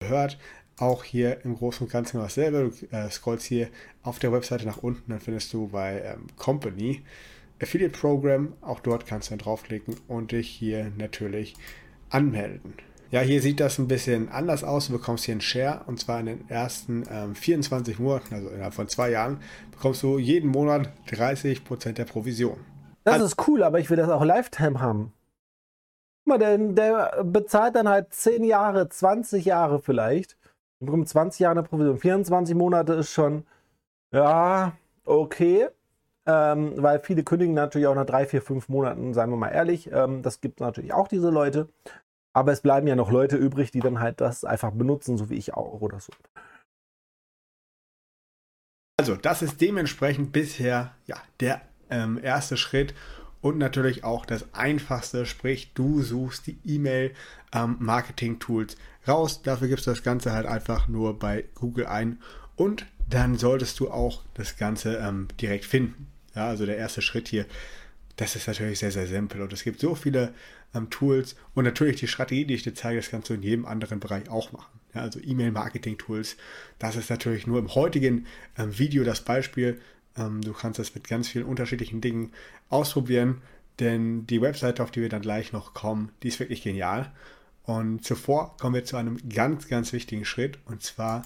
Gehört 0.00 0.38
auch 0.78 1.04
hier 1.04 1.44
im 1.44 1.56
Großen 1.56 1.86
und 1.86 1.92
Ganzen 1.92 2.18
dasselbe. 2.18 2.70
Du 2.70 2.96
äh, 2.96 3.10
scrollst 3.10 3.46
hier 3.46 3.68
auf 4.02 4.18
der 4.18 4.32
Webseite 4.32 4.66
nach 4.66 4.78
unten, 4.78 5.10
dann 5.10 5.20
findest 5.20 5.52
du 5.52 5.68
bei 5.68 6.02
ähm, 6.02 6.26
Company 6.36 7.02
Affiliate 7.60 7.98
Program. 7.98 8.52
Auch 8.60 8.80
dort 8.80 9.06
kannst 9.06 9.28
du 9.28 9.32
dann 9.32 9.38
draufklicken 9.38 9.96
und 10.08 10.32
dich 10.32 10.48
hier 10.48 10.92
natürlich 10.96 11.54
anmelden. 12.10 12.74
Ja, 13.10 13.20
hier 13.20 13.40
sieht 13.40 13.60
das 13.60 13.78
ein 13.78 13.88
bisschen 13.88 14.28
anders 14.28 14.64
aus. 14.64 14.88
Du 14.88 14.94
bekommst 14.94 15.24
hier 15.24 15.32
einen 15.32 15.40
Share 15.40 15.82
und 15.86 16.00
zwar 16.00 16.20
in 16.20 16.26
den 16.26 16.50
ersten 16.50 17.04
ähm, 17.10 17.34
24 17.34 17.98
Monaten, 17.98 18.34
also 18.34 18.48
innerhalb 18.48 18.74
von 18.74 18.88
zwei 18.88 19.10
Jahren, 19.10 19.38
bekommst 19.70 20.02
du 20.02 20.18
jeden 20.18 20.50
Monat 20.50 20.92
30% 21.08 21.92
der 21.92 22.04
Provision. 22.04 22.58
Das 23.06 23.14
also, 23.14 23.26
ist 23.26 23.48
cool, 23.48 23.62
aber 23.62 23.78
ich 23.78 23.88
will 23.88 23.96
das 23.96 24.08
auch 24.08 24.24
Lifetime 24.24 24.80
haben. 24.80 25.12
Guck 26.24 26.26
mal, 26.26 26.38
der, 26.38 26.58
der 26.58 27.22
bezahlt 27.22 27.76
dann 27.76 27.88
halt 27.88 28.12
10 28.12 28.42
Jahre, 28.42 28.88
20 28.88 29.44
Jahre 29.44 29.78
vielleicht. 29.78 30.36
Und 30.80 30.86
bekommt 30.86 31.08
20 31.08 31.38
Jahre 31.38 31.52
eine 31.52 31.62
Provision. 31.62 31.98
24 31.98 32.56
Monate 32.56 32.94
ist 32.94 33.12
schon, 33.12 33.46
ja, 34.12 34.72
okay. 35.04 35.68
Ähm, 36.26 36.82
weil 36.82 36.98
viele 36.98 37.22
kündigen 37.22 37.54
natürlich 37.54 37.86
auch 37.86 37.94
nach 37.94 38.06
3, 38.06 38.26
4, 38.26 38.42
5 38.42 38.68
Monaten, 38.68 39.14
seien 39.14 39.30
wir 39.30 39.36
mal 39.36 39.50
ehrlich. 39.50 39.88
Ähm, 39.92 40.22
das 40.22 40.40
gibt 40.40 40.58
natürlich 40.58 40.92
auch 40.92 41.06
diese 41.06 41.30
Leute. 41.30 41.68
Aber 42.32 42.50
es 42.50 42.60
bleiben 42.60 42.88
ja 42.88 42.96
noch 42.96 43.12
Leute 43.12 43.36
übrig, 43.36 43.70
die 43.70 43.78
dann 43.78 44.00
halt 44.00 44.20
das 44.20 44.44
einfach 44.44 44.72
benutzen, 44.72 45.16
so 45.16 45.30
wie 45.30 45.36
ich 45.36 45.54
auch 45.54 45.80
oder 45.80 46.00
so. 46.00 46.12
Also, 48.98 49.14
das 49.14 49.42
ist 49.42 49.60
dementsprechend 49.60 50.32
bisher 50.32 50.96
ja, 51.06 51.18
der 51.38 51.62
ähm, 51.90 52.20
erste 52.22 52.56
Schritt 52.56 52.94
und 53.40 53.58
natürlich 53.58 54.04
auch 54.04 54.24
das 54.26 54.54
einfachste, 54.54 55.26
sprich, 55.26 55.72
du 55.74 56.02
suchst 56.02 56.46
die 56.46 56.58
E-Mail-Marketing-Tools 56.64 58.74
ähm, 58.74 58.80
raus. 59.06 59.42
Dafür 59.42 59.68
gibst 59.68 59.86
du 59.86 59.90
das 59.90 60.02
Ganze 60.02 60.32
halt 60.32 60.46
einfach 60.46 60.88
nur 60.88 61.16
bei 61.18 61.44
Google 61.54 61.86
ein 61.86 62.18
und 62.56 62.86
dann 63.08 63.36
solltest 63.36 63.78
du 63.78 63.88
auch 63.90 64.22
das 64.34 64.56
Ganze 64.56 64.96
ähm, 64.96 65.28
direkt 65.40 65.64
finden. 65.64 66.08
Ja, 66.34 66.48
also 66.48 66.66
der 66.66 66.76
erste 66.76 67.02
Schritt 67.02 67.28
hier, 67.28 67.46
das 68.16 68.34
ist 68.34 68.48
natürlich 68.48 68.80
sehr, 68.80 68.90
sehr 68.90 69.06
simpel 69.06 69.42
und 69.42 69.52
es 69.52 69.62
gibt 69.62 69.78
so 69.80 69.94
viele 69.94 70.34
ähm, 70.74 70.90
Tools 70.90 71.36
und 71.54 71.64
natürlich 71.64 71.96
die 71.96 72.08
Strategie, 72.08 72.46
die 72.46 72.54
ich 72.54 72.62
dir 72.62 72.74
zeige, 72.74 73.00
das 73.00 73.10
kannst 73.10 73.30
du 73.30 73.34
in 73.34 73.42
jedem 73.42 73.66
anderen 73.66 74.00
Bereich 74.00 74.28
auch 74.28 74.52
machen. 74.52 74.80
Also 74.92 75.20
E-Mail-Marketing-Tools, 75.20 76.36
das 76.78 76.96
ist 76.96 77.10
natürlich 77.10 77.46
nur 77.46 77.58
im 77.58 77.74
heutigen 77.74 78.26
ähm, 78.58 78.78
Video 78.78 79.04
das 79.04 79.20
Beispiel. 79.20 79.80
Ähm, 80.16 80.40
du 80.42 80.52
kannst 80.52 80.78
das 80.78 80.94
mit 80.94 81.08
ganz 81.08 81.28
vielen 81.28 81.46
unterschiedlichen 81.46 82.00
Dingen 82.00 82.32
ausprobieren, 82.68 83.42
denn 83.78 84.26
die 84.26 84.40
Webseite, 84.40 84.82
auf 84.82 84.90
die 84.90 85.02
wir 85.02 85.08
dann 85.08 85.22
gleich 85.22 85.52
noch 85.52 85.74
kommen, 85.74 86.10
die 86.22 86.28
ist 86.28 86.40
wirklich 86.40 86.62
genial. 86.62 87.12
Und 87.64 88.04
zuvor 88.04 88.56
kommen 88.58 88.74
wir 88.74 88.84
zu 88.84 88.96
einem 88.96 89.18
ganz, 89.28 89.68
ganz 89.68 89.92
wichtigen 89.92 90.24
Schritt 90.24 90.58
und 90.66 90.82
zwar 90.82 91.24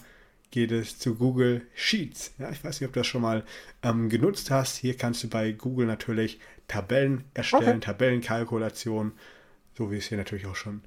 geht 0.51 0.73
es 0.73 0.99
zu 0.99 1.15
Google 1.15 1.63
Sheets. 1.75 2.33
Ja, 2.39 2.51
ich 2.51 2.65
weiß 2.65 2.81
nicht, 2.81 2.89
ob 2.89 2.95
du 2.95 3.01
das 3.01 3.07
schon 3.07 3.23
mal 3.23 3.45
ähm, 3.83 4.09
genutzt 4.09 4.51
hast. 4.51 4.77
Hier 4.77 4.97
kannst 4.97 5.23
du 5.23 5.29
bei 5.29 5.53
Google 5.53 5.87
natürlich 5.87 6.41
Tabellen 6.67 7.25
erstellen, 7.35 7.77
okay. 7.77 7.81
Tabellenkalkulation, 7.81 9.13
so 9.77 9.91
wie 9.91 9.99
es 9.99 10.07
hier 10.07 10.19
natürlich 10.19 10.47
auch 10.47 10.57
schon 10.57 10.83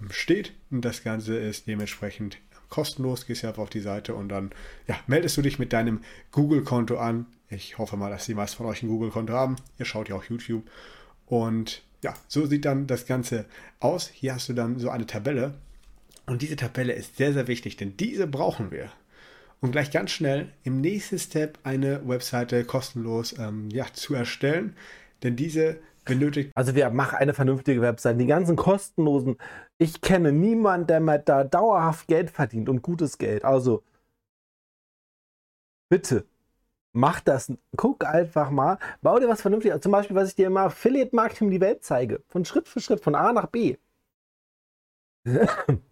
ähm, 0.00 0.08
steht. 0.10 0.52
Und 0.70 0.84
das 0.84 1.02
Ganze 1.02 1.36
ist 1.36 1.66
dementsprechend 1.66 2.38
kostenlos. 2.68 3.26
Gehst 3.26 3.42
ja 3.42 3.50
einfach 3.50 3.62
auf 3.62 3.70
die 3.70 3.80
Seite 3.80 4.14
und 4.14 4.28
dann 4.28 4.50
ja, 4.86 4.98
meldest 5.06 5.36
du 5.36 5.42
dich 5.42 5.58
mit 5.58 5.72
deinem 5.72 6.00
Google-Konto 6.32 6.98
an. 6.98 7.26
Ich 7.48 7.78
hoffe 7.78 7.96
mal, 7.96 8.10
dass 8.10 8.26
die 8.26 8.34
meisten 8.34 8.56
von 8.56 8.66
euch 8.66 8.82
ein 8.82 8.88
Google-Konto 8.88 9.32
haben. 9.32 9.56
Ihr 9.78 9.84
schaut 9.84 10.08
ja 10.08 10.16
auch 10.16 10.24
YouTube. 10.24 10.68
Und 11.26 11.82
ja, 12.02 12.14
so 12.28 12.46
sieht 12.46 12.64
dann 12.64 12.86
das 12.86 13.06
Ganze 13.06 13.46
aus. 13.80 14.08
Hier 14.08 14.34
hast 14.34 14.48
du 14.48 14.52
dann 14.52 14.78
so 14.78 14.90
eine 14.90 15.06
Tabelle. 15.06 15.54
Und 16.26 16.42
diese 16.42 16.56
Tabelle 16.56 16.92
ist 16.92 17.16
sehr, 17.16 17.32
sehr 17.32 17.46
wichtig, 17.46 17.76
denn 17.76 17.96
diese 17.96 18.26
brauchen 18.26 18.70
wir 18.70 18.90
um 19.60 19.72
gleich 19.72 19.90
ganz 19.90 20.10
schnell 20.10 20.52
im 20.64 20.80
nächsten 20.80 21.18
Step 21.18 21.58
eine 21.62 22.06
Webseite 22.06 22.64
kostenlos 22.64 23.36
ähm, 23.38 23.70
ja, 23.70 23.86
zu 23.92 24.14
erstellen. 24.14 24.76
Denn 25.22 25.36
diese 25.36 25.78
benötigt. 26.04 26.52
Also 26.54 26.74
wir 26.74 26.88
machen 26.90 27.16
eine 27.16 27.34
vernünftige 27.34 27.80
Webseite. 27.80 28.18
Die 28.18 28.26
ganzen 28.26 28.56
kostenlosen. 28.56 29.36
Ich 29.78 30.00
kenne 30.00 30.32
niemanden, 30.32 30.86
der 30.86 31.00
mit 31.00 31.28
da 31.28 31.42
dauerhaft 31.44 32.06
Geld 32.06 32.30
verdient 32.30 32.68
und 32.68 32.82
gutes 32.82 33.18
Geld. 33.18 33.44
Also 33.44 33.82
bitte. 35.88 36.24
Mach 36.96 37.20
das. 37.20 37.52
Guck 37.76 38.04
einfach 38.06 38.50
mal. 38.50 38.78
Bau 39.02 39.18
dir 39.18 39.28
was 39.28 39.42
Vernünftiges. 39.42 39.82
Zum 39.82 39.92
Beispiel, 39.92 40.16
was 40.16 40.30
ich 40.30 40.34
dir 40.34 40.46
immer 40.46 40.62
Affiliate 40.62 41.14
Marketing 41.14 41.50
die 41.50 41.60
Welt 41.60 41.84
zeige. 41.84 42.22
Von 42.28 42.44
Schritt 42.46 42.68
für 42.68 42.80
Schritt, 42.80 43.00
von 43.00 43.14
A 43.14 43.32
nach 43.32 43.46
B. 43.48 43.76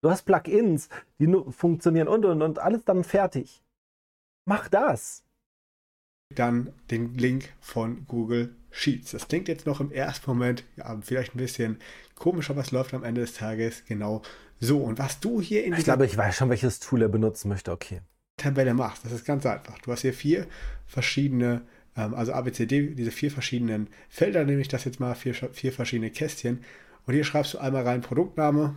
Du 0.00 0.10
hast 0.10 0.22
Plugins, 0.22 0.88
die 1.18 1.26
funktionieren 1.50 2.06
und 2.06 2.24
und 2.24 2.40
und 2.40 2.60
alles 2.60 2.84
dann 2.84 3.02
fertig. 3.02 3.64
Mach 4.46 4.68
das. 4.68 5.24
dann 6.34 6.72
den 6.90 7.14
Link 7.14 7.52
von 7.60 8.06
Google 8.06 8.54
Sheets. 8.70 9.12
Das 9.12 9.28
klingt 9.28 9.48
jetzt 9.48 9.66
noch 9.66 9.80
im 9.80 9.90
ersten 9.90 10.30
Moment 10.30 10.64
ja, 10.76 10.96
vielleicht 11.02 11.34
ein 11.34 11.38
bisschen 11.38 11.78
komisch, 12.14 12.50
aber 12.50 12.60
es 12.60 12.70
läuft 12.70 12.94
am 12.94 13.04
Ende 13.04 13.22
des 13.22 13.34
Tages 13.34 13.84
genau 13.86 14.22
so. 14.60 14.78
Und 14.78 14.98
was 14.98 15.20
du 15.20 15.40
hier 15.40 15.64
in 15.64 15.74
Ich 15.74 15.84
glaube, 15.84 16.06
ich 16.06 16.16
weiß 16.16 16.36
schon, 16.36 16.50
welches 16.50 16.80
Tool 16.80 17.02
er 17.02 17.08
benutzen 17.08 17.48
möchte. 17.48 17.72
Okay. 17.72 18.02
Tabelle 18.38 18.72
machst, 18.72 19.04
das 19.04 19.12
ist 19.12 19.26
ganz 19.26 19.44
einfach. 19.44 19.78
Du 19.80 19.92
hast 19.92 20.00
hier 20.00 20.14
vier 20.14 20.46
verschiedene, 20.86 21.60
ähm, 21.96 22.14
also 22.14 22.32
ABCD, 22.32 22.94
diese 22.94 23.10
vier 23.10 23.30
verschiedenen 23.30 23.88
Felder, 24.08 24.44
nehme 24.44 24.62
ich 24.62 24.68
das 24.68 24.84
jetzt 24.84 25.00
mal, 25.00 25.14
vier, 25.14 25.34
vier 25.34 25.72
verschiedene 25.72 26.10
Kästchen. 26.10 26.64
Und 27.06 27.14
hier 27.14 27.24
schreibst 27.24 27.54
du 27.54 27.58
einmal 27.58 27.82
rein 27.82 28.00
Produktname. 28.00 28.74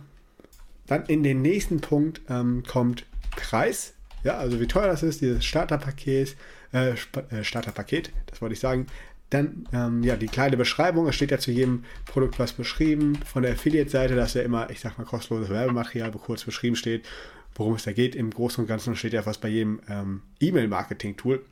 Dann 0.86 1.06
in 1.06 1.22
den 1.22 1.42
nächsten 1.42 1.80
Punkt 1.80 2.20
ähm, 2.28 2.62
kommt 2.66 3.06
Preis. 3.30 3.94
Ja, 4.24 4.38
also 4.38 4.60
wie 4.60 4.66
teuer 4.66 4.86
das 4.86 5.02
ist, 5.02 5.20
dieses 5.20 5.44
Starterpaket, 5.44 6.36
äh, 6.72 6.90
äh, 7.30 7.44
Starterpaket, 7.44 8.12
das 8.26 8.40
wollte 8.40 8.54
ich 8.54 8.60
sagen. 8.60 8.86
Dann 9.30 9.66
ähm, 9.72 10.02
ja 10.02 10.16
die 10.16 10.26
kleine 10.26 10.58
Beschreibung. 10.58 11.08
Es 11.08 11.14
steht 11.14 11.30
ja 11.30 11.38
zu 11.38 11.50
jedem 11.50 11.84
Produkt 12.04 12.38
was 12.38 12.52
beschrieben. 12.52 13.18
Von 13.24 13.42
der 13.42 13.52
Affiliate-Seite, 13.52 14.14
dass 14.14 14.34
ja 14.34 14.42
immer, 14.42 14.68
ich 14.70 14.80
sag 14.80 14.98
mal, 14.98 15.04
kostenloses 15.04 15.50
Werbematerial, 15.50 16.10
kurz 16.12 16.44
beschrieben 16.44 16.76
steht, 16.76 17.06
worum 17.54 17.74
es 17.74 17.84
da 17.84 17.92
geht. 17.92 18.14
Im 18.14 18.30
Großen 18.30 18.62
und 18.62 18.68
Ganzen 18.68 18.96
steht 18.96 19.12
ja 19.12 19.26
was 19.26 19.38
bei 19.38 19.48
jedem 19.48 19.80
ähm, 19.88 20.22
E-Mail-Marketing-Tool. 20.40 21.44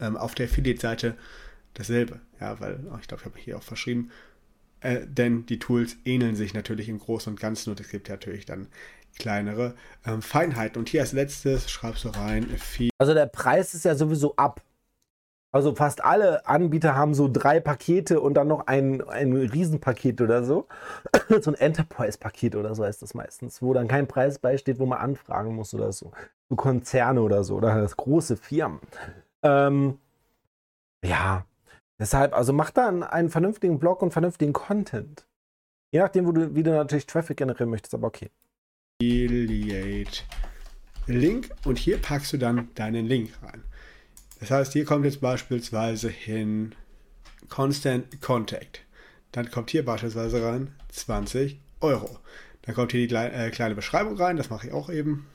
Ähm, 0.00 0.16
auf 0.16 0.34
der 0.34 0.46
Affiliate-Seite 0.46 1.16
dasselbe. 1.74 2.20
Ja, 2.40 2.60
weil, 2.60 2.80
oh, 2.92 2.98
ich 3.00 3.08
glaube, 3.08 3.22
ich 3.22 3.26
habe 3.26 3.38
hier 3.38 3.56
auch 3.56 3.62
verschrieben. 3.62 4.10
Äh, 4.80 5.06
denn 5.06 5.46
die 5.46 5.58
Tools 5.58 5.96
ähneln 6.04 6.36
sich 6.36 6.54
natürlich 6.54 6.88
im 6.88 6.98
Großen 6.98 7.32
und 7.32 7.40
Ganzen 7.40 7.70
und 7.70 7.80
es 7.80 7.88
gibt 7.88 8.08
ja 8.08 8.14
natürlich 8.14 8.46
dann 8.46 8.68
kleinere 9.18 9.74
ähm, 10.06 10.22
Feinheiten. 10.22 10.78
Und 10.78 10.88
hier 10.88 11.02
als 11.02 11.12
letztes 11.12 11.70
schreibst 11.70 12.04
du 12.04 12.08
rein. 12.08 12.46
Also 12.98 13.14
der 13.14 13.26
Preis 13.26 13.74
ist 13.74 13.84
ja 13.84 13.94
sowieso 13.94 14.34
ab. 14.36 14.62
Also 15.54 15.74
fast 15.74 16.02
alle 16.02 16.46
Anbieter 16.46 16.96
haben 16.96 17.12
so 17.12 17.28
drei 17.30 17.60
Pakete 17.60 18.20
und 18.20 18.34
dann 18.34 18.48
noch 18.48 18.66
ein, 18.66 19.06
ein 19.06 19.34
Riesenpaket 19.36 20.22
oder 20.22 20.44
so. 20.44 20.66
so 21.42 21.50
ein 21.50 21.54
Enterprise-Paket 21.54 22.56
oder 22.56 22.74
so 22.74 22.84
heißt 22.84 23.02
das 23.02 23.12
meistens, 23.12 23.60
wo 23.60 23.74
dann 23.74 23.86
kein 23.86 24.08
Preis 24.08 24.38
beisteht, 24.38 24.78
wo 24.78 24.86
man 24.86 24.98
anfragen 24.98 25.54
muss 25.54 25.74
oder 25.74 25.92
so. 25.92 26.10
So 26.48 26.56
Konzerne 26.56 27.20
oder 27.20 27.44
so 27.44 27.56
oder 27.56 27.80
das 27.82 27.98
große 27.98 28.38
Firmen. 28.38 28.80
Ähm, 29.42 29.98
ja, 31.04 31.44
deshalb, 31.98 32.34
also 32.34 32.54
mach 32.54 32.70
dann 32.70 33.02
einen 33.02 33.28
vernünftigen 33.28 33.78
Blog 33.78 34.00
und 34.00 34.10
vernünftigen 34.10 34.54
Content. 34.54 35.26
Je 35.92 36.00
nachdem, 36.00 36.26
wo 36.26 36.32
du, 36.32 36.54
wie 36.54 36.62
du 36.62 36.70
natürlich 36.70 37.06
Traffic 37.06 37.36
generieren 37.36 37.68
möchtest, 37.68 37.92
aber 37.92 38.06
okay. 38.06 38.30
Affiliate 39.02 40.22
Link 41.06 41.50
und 41.66 41.78
hier 41.78 42.00
packst 42.00 42.32
du 42.32 42.38
dann 42.38 42.70
deinen 42.74 43.04
Link 43.04 43.30
rein. 43.42 43.62
Das 44.42 44.50
heißt, 44.50 44.72
hier 44.72 44.84
kommt 44.84 45.04
jetzt 45.04 45.20
beispielsweise 45.20 46.08
hin 46.08 46.74
Constant 47.48 48.20
Contact. 48.20 48.80
Dann 49.30 49.48
kommt 49.52 49.70
hier 49.70 49.84
beispielsweise 49.84 50.42
rein 50.42 50.74
20 50.88 51.60
Euro. 51.80 52.18
Dann 52.62 52.74
kommt 52.74 52.90
hier 52.90 53.06
die 53.06 53.14
äh, 53.14 53.50
kleine 53.50 53.76
Beschreibung 53.76 54.16
rein, 54.16 54.36
das 54.36 54.50
mache 54.50 54.66
ich 54.66 54.72
auch 54.72 54.90
eben. 54.90 55.28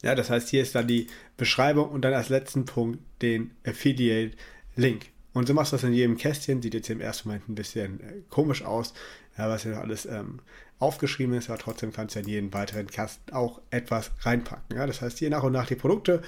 Ja, 0.00 0.14
das 0.14 0.30
heißt, 0.30 0.48
hier 0.48 0.62
ist 0.62 0.74
dann 0.74 0.88
die 0.88 1.06
Beschreibung 1.36 1.90
und 1.90 2.00
dann 2.00 2.14
als 2.14 2.30
letzten 2.30 2.64
Punkt 2.64 2.98
den 3.20 3.50
Affiliate 3.66 4.34
Link. 4.74 5.04
Und 5.34 5.46
so 5.46 5.52
machst 5.52 5.72
du 5.72 5.76
das 5.76 5.84
in 5.84 5.92
jedem 5.92 6.16
Kästchen. 6.16 6.62
Sieht 6.62 6.72
jetzt 6.72 6.88
im 6.88 7.02
ersten 7.02 7.28
Moment 7.28 7.50
ein 7.50 7.56
bisschen 7.56 8.00
äh, 8.00 8.22
komisch 8.30 8.62
aus, 8.64 8.94
ja, 9.36 9.50
was 9.50 9.64
ja 9.64 9.78
alles 9.78 10.06
ähm, 10.06 10.40
aufgeschrieben 10.78 11.34
ist, 11.34 11.50
aber 11.50 11.58
trotzdem 11.58 11.92
kannst 11.92 12.14
du 12.14 12.20
in 12.20 12.28
jeden 12.28 12.54
weiteren 12.54 12.86
Kasten 12.86 13.34
auch 13.34 13.60
etwas 13.68 14.12
reinpacken. 14.22 14.78
Ja, 14.78 14.86
das 14.86 15.02
heißt, 15.02 15.18
hier 15.18 15.28
nach 15.28 15.42
und 15.42 15.52
nach 15.52 15.66
die 15.66 15.74
Produkte 15.74 16.22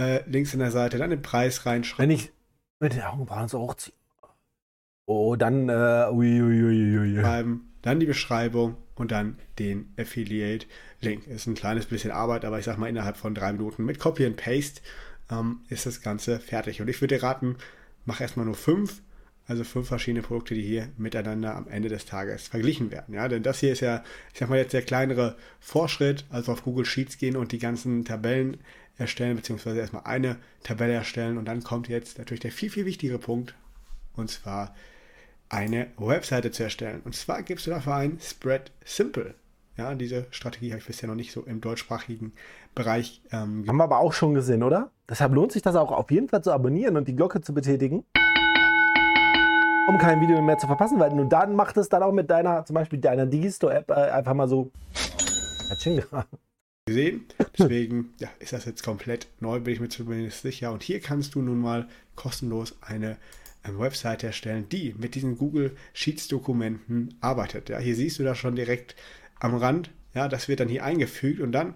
äh, 0.00 0.22
links 0.28 0.54
in 0.54 0.60
der 0.60 0.70
Seite, 0.70 0.98
dann 0.98 1.10
den 1.10 1.22
Preis 1.22 1.66
reinschreiben. 1.66 2.10
Wenn 2.10 2.16
ich 2.16 2.32
mit 2.80 2.94
den 2.94 3.02
Augenbrauen 3.02 3.48
so 3.48 3.60
hochziehe. 3.60 3.94
Oh, 5.06 5.36
dann 5.36 5.68
äh, 5.68 6.08
ui, 6.10 6.40
ui, 6.40 6.62
ui, 6.62 6.98
ui. 6.98 7.20
Schreiben, 7.20 7.72
dann 7.82 8.00
die 8.00 8.06
Beschreibung 8.06 8.76
und 8.94 9.10
dann 9.10 9.38
den 9.58 9.92
Affiliate-Link. 9.98 11.26
Ist 11.26 11.46
ein 11.46 11.54
kleines 11.54 11.86
bisschen 11.86 12.10
Arbeit, 12.10 12.44
aber 12.44 12.58
ich 12.58 12.64
sag 12.64 12.78
mal, 12.78 12.88
innerhalb 12.88 13.16
von 13.16 13.34
drei 13.34 13.52
Minuten 13.52 13.84
mit 13.84 13.98
Copy 13.98 14.24
and 14.24 14.36
Paste 14.36 14.80
ähm, 15.30 15.60
ist 15.68 15.86
das 15.86 16.00
Ganze 16.00 16.40
fertig. 16.40 16.80
Und 16.80 16.88
ich 16.88 17.00
würde 17.00 17.16
dir 17.16 17.22
raten, 17.22 17.56
mach 18.04 18.20
erstmal 18.20 18.46
nur 18.46 18.54
fünf, 18.54 19.02
also 19.46 19.64
fünf 19.64 19.88
verschiedene 19.88 20.22
Produkte, 20.22 20.54
die 20.54 20.62
hier 20.62 20.88
miteinander 20.96 21.56
am 21.56 21.66
Ende 21.68 21.88
des 21.88 22.06
Tages 22.06 22.46
verglichen 22.46 22.90
werden. 22.90 23.14
Ja, 23.14 23.26
denn 23.28 23.42
das 23.42 23.58
hier 23.58 23.72
ist 23.72 23.80
ja, 23.80 24.04
ich 24.32 24.38
sag 24.38 24.48
mal, 24.48 24.58
jetzt 24.58 24.72
der 24.72 24.82
kleinere 24.82 25.36
Vorschritt, 25.58 26.24
also 26.30 26.52
auf 26.52 26.62
Google 26.62 26.86
Sheets 26.86 27.18
gehen 27.18 27.36
und 27.36 27.52
die 27.52 27.58
ganzen 27.58 28.04
Tabellen 28.04 28.58
erstellen, 29.00 29.36
beziehungsweise 29.36 29.80
erstmal 29.80 30.04
eine 30.04 30.36
Tabelle 30.62 30.92
erstellen 30.92 31.38
und 31.38 31.46
dann 31.46 31.62
kommt 31.62 31.88
jetzt 31.88 32.18
natürlich 32.18 32.40
der 32.40 32.52
viel, 32.52 32.70
viel 32.70 32.84
wichtigere 32.86 33.18
Punkt 33.18 33.54
und 34.14 34.30
zwar 34.30 34.74
eine 35.48 35.88
Webseite 35.96 36.50
zu 36.52 36.62
erstellen. 36.62 37.02
Und 37.04 37.14
zwar 37.14 37.42
gibst 37.42 37.66
du 37.66 37.70
dafür 37.70 37.96
ein 37.96 38.18
Spread 38.20 38.70
Simple. 38.84 39.34
Ja, 39.76 39.94
diese 39.94 40.26
Strategie 40.30 40.70
habe 40.70 40.80
ich 40.80 40.86
bisher 40.86 41.08
noch 41.08 41.16
nicht 41.16 41.32
so 41.32 41.42
im 41.42 41.60
deutschsprachigen 41.60 42.32
Bereich. 42.74 43.22
Ähm, 43.32 43.64
Haben 43.66 43.76
wir 43.76 43.84
aber 43.84 43.98
auch 43.98 44.12
schon 44.12 44.34
gesehen, 44.34 44.62
oder? 44.62 44.90
Deshalb 45.08 45.32
lohnt 45.32 45.52
sich 45.52 45.62
das 45.62 45.74
auch 45.74 45.90
auf 45.90 46.10
jeden 46.10 46.28
Fall 46.28 46.42
zu 46.42 46.52
abonnieren 46.52 46.96
und 46.96 47.08
die 47.08 47.16
Glocke 47.16 47.40
zu 47.40 47.54
betätigen, 47.54 48.04
um 49.88 49.98
kein 49.98 50.20
Video 50.20 50.40
mehr 50.42 50.58
zu 50.58 50.66
verpassen, 50.66 51.00
weil 51.00 51.10
nur 51.12 51.24
dann 51.24 51.56
macht 51.56 51.76
es 51.78 51.88
dann 51.88 52.02
auch 52.02 52.12
mit 52.12 52.30
deiner, 52.30 52.64
zum 52.64 52.74
Beispiel 52.74 53.00
deiner 53.00 53.26
Digistore-App 53.26 53.90
äh, 53.90 53.94
einfach 53.94 54.34
mal 54.34 54.48
so 54.48 54.70
gesehen. 56.90 57.24
Deswegen 57.58 58.12
ja, 58.18 58.28
ist 58.38 58.52
das 58.52 58.64
jetzt 58.64 58.82
komplett 58.82 59.28
neu, 59.40 59.60
bin 59.60 59.74
ich 59.74 59.80
mir 59.80 59.88
zumindest 59.88 60.42
sicher. 60.42 60.72
Und 60.72 60.82
hier 60.82 61.00
kannst 61.00 61.34
du 61.34 61.42
nun 61.42 61.60
mal 61.60 61.88
kostenlos 62.16 62.76
eine 62.80 63.16
ähm, 63.64 63.78
Website 63.78 64.24
erstellen, 64.24 64.68
die 64.68 64.94
mit 64.98 65.14
diesen 65.14 65.38
Google 65.38 65.76
Sheets 65.92 66.28
Dokumenten 66.28 67.14
arbeitet. 67.20 67.68
Ja, 67.68 67.78
hier 67.78 67.94
siehst 67.94 68.18
du 68.18 68.24
das 68.24 68.38
schon 68.38 68.56
direkt 68.56 68.96
am 69.38 69.54
Rand. 69.54 69.90
Ja, 70.14 70.28
das 70.28 70.48
wird 70.48 70.60
dann 70.60 70.68
hier 70.68 70.84
eingefügt 70.84 71.40
und 71.40 71.52
dann 71.52 71.74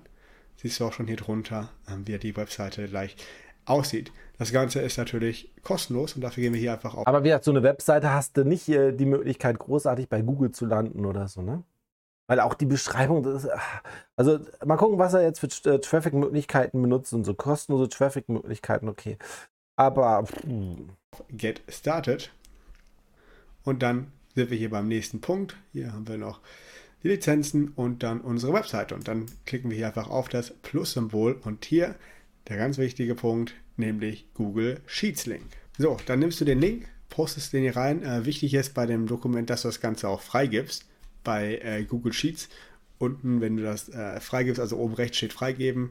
siehst 0.56 0.80
du 0.80 0.84
auch 0.84 0.92
schon 0.92 1.06
hier 1.06 1.16
drunter, 1.16 1.70
ähm, 1.88 2.06
wie 2.06 2.18
die 2.18 2.36
Webseite 2.36 2.88
gleich 2.88 3.16
aussieht. 3.64 4.12
Das 4.38 4.52
Ganze 4.52 4.80
ist 4.80 4.98
natürlich 4.98 5.52
kostenlos 5.62 6.14
und 6.14 6.22
dafür 6.22 6.42
gehen 6.42 6.52
wir 6.52 6.60
hier 6.60 6.72
einfach 6.72 6.94
auf. 6.94 7.06
Aber 7.06 7.22
wie 7.22 7.28
gesagt, 7.28 7.44
so 7.44 7.52
eine 7.52 7.62
Webseite 7.62 8.12
hast 8.12 8.36
du 8.36 8.44
nicht 8.44 8.68
äh, 8.68 8.92
die 8.92 9.06
Möglichkeit, 9.06 9.58
großartig 9.58 10.08
bei 10.08 10.20
Google 10.22 10.50
zu 10.50 10.66
landen 10.66 11.06
oder 11.06 11.28
so, 11.28 11.40
ne? 11.40 11.62
Weil 12.26 12.40
auch 12.40 12.54
die 12.54 12.66
Beschreibung, 12.66 13.24
ist, 13.26 13.48
also 14.16 14.40
mal 14.64 14.76
gucken, 14.76 14.98
was 14.98 15.14
er 15.14 15.22
jetzt 15.22 15.40
für 15.40 15.70
äh, 15.70 15.78
Traffic-Möglichkeiten 15.78 16.80
benutzt 16.80 17.12
und 17.12 17.24
so 17.24 17.34
kostenlose 17.34 17.88
Traffic-Möglichkeiten, 17.88 18.88
okay. 18.88 19.18
Aber 19.76 20.24
Get 21.30 21.62
started. 21.68 22.30
Und 23.64 23.82
dann 23.82 24.12
sind 24.34 24.50
wir 24.50 24.56
hier 24.56 24.70
beim 24.70 24.88
nächsten 24.88 25.20
Punkt. 25.20 25.56
Hier 25.72 25.92
haben 25.92 26.08
wir 26.08 26.16
noch 26.16 26.40
die 27.02 27.08
Lizenzen 27.08 27.68
und 27.68 28.02
dann 28.02 28.20
unsere 28.20 28.52
Webseite. 28.52 28.94
Und 28.94 29.08
dann 29.08 29.26
klicken 29.44 29.70
wir 29.70 29.76
hier 29.76 29.88
einfach 29.88 30.08
auf 30.08 30.28
das 30.28 30.50
Plus-Symbol 30.50 31.40
und 31.44 31.64
hier 31.64 31.94
der 32.48 32.56
ganz 32.56 32.78
wichtige 32.78 33.14
Punkt, 33.14 33.54
nämlich 33.76 34.26
Google 34.34 34.80
Sheets 34.86 35.26
Link. 35.26 35.44
So, 35.76 35.96
dann 36.06 36.20
nimmst 36.20 36.40
du 36.40 36.44
den 36.44 36.60
Link, 36.60 36.86
postest 37.08 37.52
den 37.52 37.62
hier 37.62 37.76
rein. 37.76 38.02
Äh, 38.02 38.24
wichtig 38.24 38.54
ist 38.54 38.74
bei 38.74 38.86
dem 38.86 39.06
Dokument, 39.06 39.50
dass 39.50 39.62
du 39.62 39.68
das 39.68 39.80
Ganze 39.80 40.08
auch 40.08 40.20
freigibst 40.20 40.86
bei 41.24 41.58
äh, 41.58 41.84
Google 41.84 42.12
Sheets. 42.12 42.48
Unten, 42.98 43.40
wenn 43.40 43.56
du 43.56 43.62
das 43.62 43.88
äh, 43.88 44.20
freigibst, 44.20 44.60
also 44.60 44.76
oben 44.76 44.94
rechts 44.94 45.16
steht 45.16 45.32
freigeben. 45.32 45.90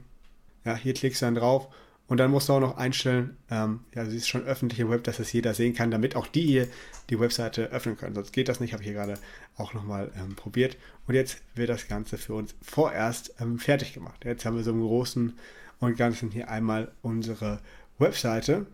Ja, 0.64 0.76
hier 0.76 0.94
klickst 0.94 1.22
du 1.22 1.26
dann 1.26 1.36
drauf 1.36 1.68
und 2.08 2.18
dann 2.18 2.32
musst 2.32 2.50
du 2.50 2.54
auch 2.54 2.60
noch 2.60 2.78
einstellen, 2.78 3.38
ähm, 3.50 3.82
ja, 3.96 4.06
sie 4.06 4.18
ist 4.18 4.28
schon 4.28 4.44
öffentlich 4.44 4.80
im 4.80 4.90
Web, 4.90 5.04
dass 5.04 5.20
es 5.20 5.32
jeder 5.32 5.54
sehen 5.54 5.74
kann, 5.74 5.90
damit 5.90 6.16
auch 6.16 6.28
die 6.28 6.44
hier 6.46 6.68
die 7.10 7.20
Webseite 7.20 7.72
öffnen 7.72 7.98
können. 7.98 8.16
Sonst 8.16 8.34
geht 8.34 8.50
das 8.50 8.60
nicht, 8.60 8.74
habe 8.74 8.84
ich 8.84 8.90
hier 8.90 8.98
gerade 8.98 9.16
auch 9.58 9.74
nochmal 9.74 10.12
ähm, 10.18 10.36
probiert. 10.36 10.78
Und 11.08 11.16
jetzt 11.16 11.42
wird 11.56 11.70
das 11.70 11.88
Ganze 11.88 12.18
für 12.18 12.34
uns 12.34 12.56
vorerst 12.62 13.34
ähm, 13.40 13.58
fertig 13.58 13.94
gemacht. 13.94 14.26
Jetzt 14.26 14.46
haben 14.46 14.58
wir 14.58 14.64
so 14.64 14.72
im 14.72 14.82
Großen 14.82 15.34
und 15.80 15.98
Ganzen 15.98 16.30
hier 16.30 16.50
einmal 16.50 16.92
unsere 17.02 17.60
Webseite. 18.00 18.66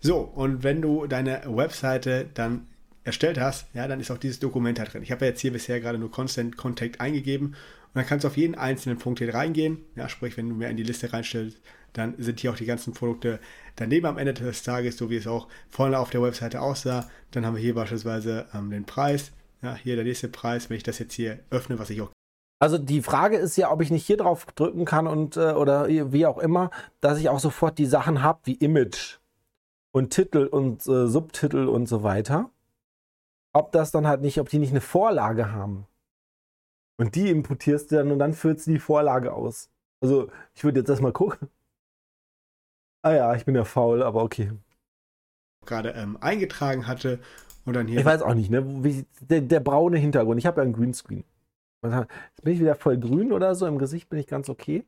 So, 0.00 0.18
und 0.18 0.62
wenn 0.62 0.82
du 0.82 1.06
deine 1.06 1.42
Webseite 1.46 2.28
dann 2.34 2.66
erstellt 3.04 3.38
hast, 3.38 3.66
ja, 3.74 3.86
dann 3.86 4.00
ist 4.00 4.10
auch 4.10 4.18
dieses 4.18 4.40
Dokument 4.40 4.78
da 4.78 4.84
drin. 4.84 5.02
Ich 5.02 5.12
habe 5.12 5.24
ja 5.24 5.30
jetzt 5.30 5.40
hier 5.40 5.52
bisher 5.52 5.80
gerade 5.80 5.98
nur 5.98 6.10
Constant 6.10 6.56
Contact 6.56 7.00
eingegeben 7.00 7.48
und 7.48 7.54
dann 7.94 8.06
kannst 8.06 8.24
du 8.24 8.28
auf 8.28 8.36
jeden 8.36 8.54
einzelnen 8.54 8.98
Punkt 8.98 9.20
hier 9.20 9.32
reingehen. 9.32 9.78
Ja, 9.94 10.08
sprich, 10.08 10.36
wenn 10.36 10.48
du 10.48 10.54
mehr 10.54 10.70
in 10.70 10.76
die 10.76 10.82
Liste 10.82 11.12
reinstellst, 11.12 11.60
dann 11.92 12.14
sind 12.18 12.40
hier 12.40 12.50
auch 12.50 12.56
die 12.56 12.66
ganzen 12.66 12.92
Produkte 12.92 13.38
daneben 13.76 14.06
am 14.06 14.18
Ende 14.18 14.34
des 14.34 14.62
Tages, 14.62 14.96
so 14.96 15.10
wie 15.10 15.16
es 15.16 15.26
auch 15.26 15.48
vorne 15.68 15.98
auf 15.98 16.10
der 16.10 16.22
Webseite 16.22 16.60
aussah. 16.60 17.08
Dann 17.30 17.46
haben 17.46 17.54
wir 17.54 17.62
hier 17.62 17.74
beispielsweise 17.74 18.46
ähm, 18.52 18.70
den 18.70 18.84
Preis. 18.84 19.32
Ja, 19.62 19.76
hier 19.76 19.94
der 19.94 20.04
nächste 20.04 20.28
Preis, 20.28 20.68
wenn 20.68 20.76
ich 20.76 20.82
das 20.82 20.98
jetzt 20.98 21.14
hier 21.14 21.38
öffne, 21.50 21.78
was 21.78 21.90
ich 21.90 22.02
auch 22.02 22.10
also 22.60 22.78
die 22.78 23.02
Frage 23.02 23.36
ist 23.36 23.56
ja, 23.56 23.70
ob 23.70 23.82
ich 23.82 23.90
nicht 23.90 24.06
hier 24.06 24.16
drauf 24.16 24.46
drücken 24.54 24.86
kann 24.86 25.06
und 25.06 25.36
äh, 25.36 25.52
oder 25.52 25.86
wie 25.86 26.24
auch 26.24 26.38
immer, 26.38 26.70
dass 27.02 27.18
ich 27.18 27.28
auch 27.28 27.40
sofort 27.40 27.76
die 27.76 27.84
Sachen 27.84 28.22
habe 28.22 28.40
wie 28.44 28.54
Image 28.54 29.18
und 29.92 30.10
Titel 30.10 30.46
und 30.46 30.86
äh, 30.86 31.06
Subtitel 31.06 31.68
und 31.68 31.88
so 31.88 32.02
weiter 32.02 32.50
ob 33.54 33.72
das 33.72 33.90
dann 33.92 34.06
halt 34.06 34.20
nicht, 34.20 34.38
ob 34.38 34.50
die 34.50 34.58
nicht 34.58 34.72
eine 34.72 34.82
Vorlage 34.82 35.52
haben. 35.52 35.86
Und 36.98 37.14
die 37.14 37.30
importierst 37.30 37.90
du 37.90 37.96
dann 37.96 38.12
und 38.12 38.18
dann 38.18 38.34
führst 38.34 38.66
du 38.66 38.72
die 38.72 38.78
Vorlage 38.78 39.32
aus. 39.32 39.70
Also, 40.00 40.30
ich 40.54 40.62
würde 40.64 40.80
jetzt 40.80 40.90
erstmal 40.90 41.12
gucken. 41.12 41.48
Ah 43.02 43.12
ja, 43.12 43.34
ich 43.34 43.44
bin 43.44 43.54
ja 43.54 43.64
faul, 43.64 44.02
aber 44.02 44.22
okay. 44.22 44.52
gerade 45.66 45.90
ähm, 45.90 46.18
eingetragen 46.20 46.86
hatte. 46.86 47.20
Und 47.64 47.74
dann 47.74 47.86
hier. 47.86 48.00
Ich 48.00 48.04
weiß 48.04 48.22
auch 48.22 48.34
nicht, 48.34 48.50
ne? 48.50 48.84
Wie, 48.84 49.06
der, 49.20 49.40
der 49.40 49.60
braune 49.60 49.98
Hintergrund. 49.98 50.38
Ich 50.38 50.46
habe 50.46 50.60
ja 50.60 50.64
einen 50.64 50.74
Greenscreen. 50.74 51.24
Jetzt 51.82 52.42
bin 52.42 52.54
ich 52.54 52.60
wieder 52.60 52.74
voll 52.74 52.98
grün 52.98 53.32
oder 53.32 53.54
so. 53.54 53.66
Im 53.66 53.78
Gesicht 53.78 54.08
bin 54.08 54.18
ich 54.18 54.26
ganz 54.26 54.48
okay. 54.48 54.84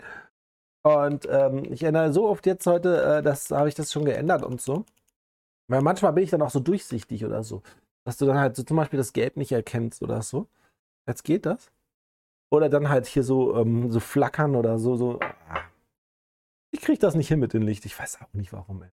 Und 0.82 1.26
ähm, 1.30 1.64
ich 1.70 1.82
ändere 1.82 2.12
so 2.12 2.28
oft 2.28 2.46
jetzt 2.46 2.66
heute, 2.66 3.02
äh, 3.02 3.22
das 3.22 3.50
habe 3.50 3.68
ich 3.68 3.74
das 3.74 3.92
schon 3.92 4.04
geändert 4.04 4.42
und 4.44 4.60
so. 4.60 4.84
Weil 5.68 5.82
manchmal 5.82 6.12
bin 6.12 6.24
ich 6.24 6.30
dann 6.30 6.42
auch 6.42 6.50
so 6.50 6.60
durchsichtig 6.60 7.24
oder 7.24 7.42
so. 7.42 7.62
Dass 8.06 8.18
du 8.18 8.26
dann 8.26 8.38
halt 8.38 8.54
so 8.54 8.62
zum 8.62 8.76
Beispiel 8.76 8.98
das 8.98 9.12
Gelb 9.12 9.36
nicht 9.36 9.50
erkennst 9.50 10.00
oder 10.00 10.22
so. 10.22 10.46
Jetzt 11.08 11.24
geht 11.24 11.44
das. 11.44 11.72
Oder 12.50 12.68
dann 12.68 12.88
halt 12.88 13.06
hier 13.06 13.24
so, 13.24 13.56
ähm, 13.56 13.90
so 13.90 13.98
flackern 13.98 14.54
oder 14.54 14.78
so. 14.78 14.94
so. 14.96 15.18
Ich 16.70 16.80
kriege 16.80 17.00
das 17.00 17.16
nicht 17.16 17.26
hin 17.26 17.40
mit 17.40 17.52
dem 17.52 17.62
Licht. 17.62 17.84
Ich 17.84 17.98
weiß 17.98 18.22
auch 18.22 18.32
nicht 18.32 18.52
warum. 18.52 18.84
Ey. 18.84 18.90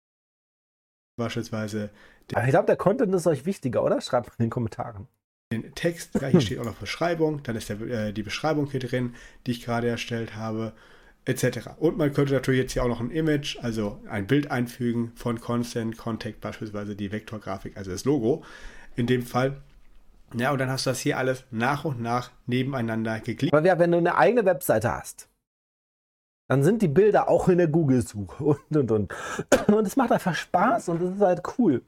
Beispielsweise. 1.16 1.90
Aber 2.34 2.44
ich 2.44 2.50
glaube, 2.50 2.66
der 2.66 2.76
Content 2.76 3.14
ist 3.14 3.28
euch 3.28 3.46
wichtiger, 3.46 3.84
oder? 3.84 4.00
Schreibt 4.00 4.26
mal 4.26 4.34
in 4.38 4.46
den 4.46 4.50
Kommentaren. 4.50 5.06
Den 5.52 5.72
Text, 5.76 6.16
ja, 6.20 6.26
hier 6.26 6.40
steht 6.40 6.58
auch 6.58 6.64
noch 6.64 6.74
Beschreibung, 6.74 7.44
dann 7.44 7.54
ist 7.54 7.68
der, 7.68 7.80
äh, 7.82 8.12
die 8.12 8.24
Beschreibung 8.24 8.68
hier 8.68 8.80
drin, 8.80 9.14
die 9.46 9.52
ich 9.52 9.64
gerade 9.64 9.86
erstellt 9.86 10.34
habe 10.34 10.72
etc. 11.26 11.70
Und 11.78 11.98
man 11.98 12.12
könnte 12.12 12.32
natürlich 12.32 12.60
jetzt 12.60 12.72
hier 12.72 12.84
auch 12.84 12.88
noch 12.88 13.00
ein 13.00 13.10
Image, 13.10 13.58
also 13.60 14.00
ein 14.08 14.26
Bild 14.26 14.50
einfügen 14.50 15.12
von 15.16 15.40
Constant 15.40 15.96
Contact, 15.98 16.40
beispielsweise 16.40 16.96
die 16.96 17.12
Vektorgrafik, 17.12 17.76
also 17.76 17.90
das 17.90 18.04
Logo. 18.04 18.44
In 18.96 19.06
dem 19.06 19.22
Fall. 19.22 19.62
Ja, 20.35 20.50
und 20.50 20.59
dann 20.59 20.70
hast 20.70 20.87
du 20.87 20.90
das 20.90 21.00
hier 21.00 21.18
alles 21.18 21.44
nach 21.50 21.85
und 21.85 22.00
nach 22.00 22.30
nebeneinander 22.46 23.20
geklickt. 23.20 23.54
Aber 23.54 23.64
ja, 23.64 23.78
wenn 23.78 23.92
du 23.92 23.98
eine 23.98 24.16
eigene 24.16 24.44
Webseite 24.44 24.92
hast, 24.92 25.28
dann 26.48 26.62
sind 26.62 26.82
die 26.82 26.88
Bilder 26.88 27.28
auch 27.28 27.48
in 27.48 27.59
der 27.59 27.68
Google-Suche 27.68 28.44
und 28.70 28.76
und 28.76 28.90
und. 28.90 29.14
Und 29.68 29.87
es 29.87 29.96
macht 29.96 30.12
einfach 30.12 30.35
Spaß 30.35 30.88
und 30.88 31.02
es 31.02 31.14
ist 31.16 31.20
halt 31.20 31.42
cool. 31.59 31.82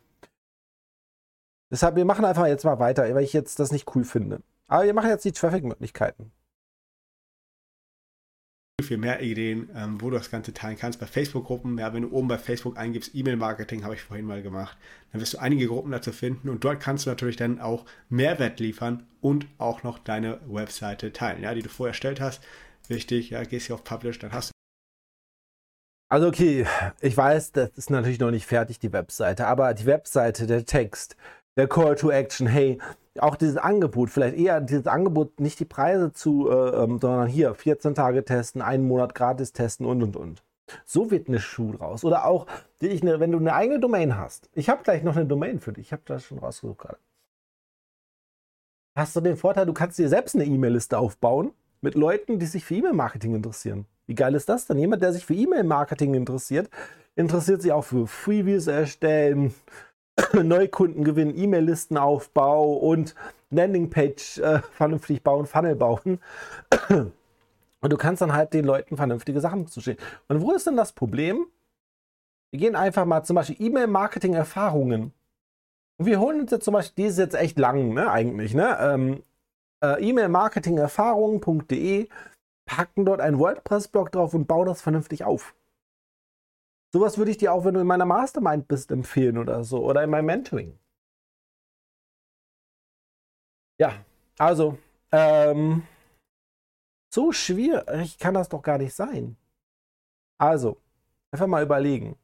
Deshalb, 1.71 1.97
wir 1.97 2.05
machen 2.05 2.25
einfach 2.25 2.47
jetzt 2.47 2.64
mal 2.64 2.79
weiter, 2.79 3.03
weil 3.14 3.25
ich 3.25 3.33
jetzt 3.33 3.59
das 3.59 3.73
nicht 3.73 3.94
cool 3.94 4.05
finde. 4.05 4.42
Aber 4.68 4.85
wir 4.85 4.94
machen 4.94 5.11
jetzt 5.11 5.25
die 5.25 5.33
Traffic-Möglichkeiten 5.33 6.33
viel 8.85 8.97
mehr 8.97 9.21
Ideen, 9.21 9.69
ähm, 9.75 10.01
wo 10.01 10.09
du 10.09 10.17
das 10.17 10.31
Ganze 10.31 10.55
teilen 10.55 10.77
kannst. 10.79 11.01
Bei 11.01 11.07
Facebook-Gruppen, 11.07 11.79
ja, 11.79 11.93
wenn 11.93 12.03
du 12.03 12.12
oben 12.12 12.29
bei 12.29 12.38
Facebook 12.38 12.79
eingibst, 12.79 13.14
E-Mail-Marketing, 13.14 13.83
habe 13.85 13.95
ich 13.95 14.03
vorhin 14.03 14.25
mal 14.25 14.41
gemacht, 14.41 14.77
dann 15.11 15.21
wirst 15.21 15.35
du 15.35 15.38
einige 15.38 15.67
Gruppen 15.67 15.91
dazu 15.91 16.12
finden 16.12 16.49
und 16.49 16.62
dort 16.62 16.81
kannst 16.81 17.05
du 17.05 17.11
natürlich 17.11 17.37
dann 17.37 17.61
auch 17.61 17.85
Mehrwert 18.09 18.61
liefern 18.61 19.05
und 19.21 19.47
auch 19.59 19.83
noch 19.83 19.99
deine 19.99 20.38
Webseite 20.47 21.12
teilen, 21.12 21.43
ja, 21.43 21.55
die 21.55 21.62
du 21.62 21.69
vorher 21.69 21.91
erstellt 21.91 22.21
hast. 22.21 22.43
Wichtig, 22.87 23.31
ja, 23.31 23.43
gehst 23.43 23.67
hier 23.67 23.75
auf 23.75 23.85
Publish, 23.85 24.19
dann 24.21 24.33
hast 24.33 24.51
du. 24.51 24.53
Also 26.11 26.29
okay, 26.29 26.64
ich 27.01 27.17
weiß, 27.17 27.53
das 27.53 27.71
ist 27.77 27.91
natürlich 27.91 28.21
noch 28.21 28.31
nicht 28.31 28.47
fertig, 28.47 28.79
die 28.79 28.93
Webseite, 28.93 29.47
aber 29.47 29.75
die 29.75 29.87
Webseite, 29.87 30.47
der 30.47 30.64
Text, 30.64 31.17
der 31.57 31.67
Call 31.67 31.97
to 31.97 32.11
Action, 32.11 32.47
hey, 32.47 32.79
auch 33.22 33.37
dieses 33.37 33.57
Angebot, 33.57 34.11
vielleicht 34.11 34.37
eher 34.37 34.61
dieses 34.61 34.87
Angebot, 34.87 35.40
nicht 35.40 35.61
die 35.61 35.64
Preise 35.64 36.12
zu, 36.12 36.50
äh, 36.50 36.85
ähm, 36.85 36.98
sondern 37.00 37.26
hier 37.26 37.54
14 37.54 37.94
Tage 37.94 38.24
testen, 38.24 38.62
einen 38.62 38.87
Monat 38.87 39.14
gratis 39.14 39.52
testen 39.52 39.87
und 39.87 40.02
und 40.02 40.16
und. 40.16 40.42
So 40.85 41.11
wird 41.11 41.28
eine 41.28 41.40
Schuh 41.40 41.72
draus. 41.72 42.04
Oder 42.04 42.26
auch, 42.26 42.46
eine, 42.83 43.20
wenn 43.20 43.33
du 43.33 43.38
eine 43.38 43.54
eigene 43.54 43.81
Domain 43.81 44.16
hast. 44.16 44.50
Ich 44.52 44.68
habe 44.68 44.83
gleich 44.83 45.02
noch 45.02 45.16
eine 45.16 45.26
Domain 45.26 45.61
für 45.61 45.72
dich. 45.72 45.87
Ich 45.87 45.92
habe 45.92 46.02
das 46.04 46.24
schon 46.24 46.38
rausgesucht 46.38 46.78
gerade. 46.78 46.98
Hast 48.94 49.14
du 49.14 49.20
den 49.20 49.37
Vorteil, 49.37 49.66
du 49.66 49.72
kannst 49.72 49.98
dir 49.98 50.09
selbst 50.09 50.35
eine 50.35 50.44
E-Mail-Liste 50.44 50.98
aufbauen 50.98 51.52
mit 51.81 51.94
Leuten, 51.94 52.38
die 52.38 52.46
sich 52.46 52.64
für 52.64 52.74
E-Mail-Marketing 52.74 53.35
interessieren. 53.35 53.87
Wie 54.07 54.14
geil 54.14 54.35
ist 54.35 54.48
das 54.48 54.66
denn? 54.66 54.78
Jemand, 54.78 55.02
der 55.02 55.12
sich 55.12 55.24
für 55.24 55.35
E-Mail-Marketing 55.35 56.14
interessiert, 56.14 56.68
interessiert 57.14 57.62
sich 57.62 57.72
auch 57.72 57.85
für 57.85 58.07
Freebies 58.07 58.66
erstellen, 58.66 59.54
Neukundengewinn, 60.33 61.37
E-Mail-Listenaufbau 61.37 62.74
und 62.74 63.14
Landingpage 63.50 64.38
äh, 64.38 64.61
vernünftig 64.72 65.22
bauen, 65.22 65.46
Funnel 65.46 65.76
bauen. 65.76 66.20
Und 67.81 67.92
du 67.92 67.96
kannst 67.96 68.22
dann 68.22 68.33
halt 68.33 68.54
den 68.54 68.64
Leuten 68.64 68.96
vernünftige 68.96 69.40
Sachen 69.40 69.68
zustehen. 69.68 69.98
Und 70.26 70.42
wo 70.42 70.50
ist 70.52 70.66
denn 70.66 70.76
das 70.76 70.90
Problem? 70.92 71.46
Wir 72.50 72.59
gehen 72.59 72.74
einfach 72.74 73.04
mal 73.04 73.22
zum 73.22 73.37
Beispiel 73.37 73.54
E-Mail-Marketing-Erfahrungen. 73.61 75.12
Und 75.98 76.07
wir 76.07 76.18
holen 76.18 76.40
uns 76.40 76.50
jetzt 76.50 76.64
zum 76.64 76.74
Beispiel, 76.74 77.04
die 77.04 77.09
ist 77.09 77.18
jetzt 77.18 77.37
echt 77.37 77.57
lang, 77.59 77.94
ne, 77.94 78.11
eigentlich, 78.11 78.52
ne? 78.54 78.76
Ähm, 78.81 79.22
äh, 79.81 80.02
E-Mail-Marketing-Erfahrungen.de, 80.09 82.09
packen 82.66 83.04
dort 83.04 83.20
einen 83.20 83.38
WordPress-Blog 83.38 84.11
drauf 84.12 84.33
und 84.35 84.48
bauen 84.48 84.66
das 84.66 84.83
vernünftig 84.83 85.22
auf. 85.24 85.54
Sowas 86.92 87.18
würde 87.18 87.31
ich 87.31 87.38
dir 87.38 87.53
auch, 87.53 87.64
wenn 87.64 87.74
du 87.74 87.81
in 87.81 87.87
meiner 87.87 88.07
Mastermind 88.07 88.66
bist, 88.68 88.90
empfehlen 88.90 89.38
oder 89.38 89.62
so. 89.64 89.85
Oder 89.85 90.05
in 90.05 90.11
meinem 90.11 90.27
Mentoring. 90.27 90.79
Ja, 93.81 94.05
also, 94.38 94.79
ähm, 95.12 95.83
so 97.12 97.33
schwierig 97.33 98.18
kann 98.18 98.35
das 98.35 98.48
doch 98.48 98.62
gar 98.62 98.79
nicht 98.79 98.94
sein. 98.94 99.37
Also, 100.38 100.79
einfach 101.33 101.46
mal 101.46 101.62
überlegen. 101.62 102.16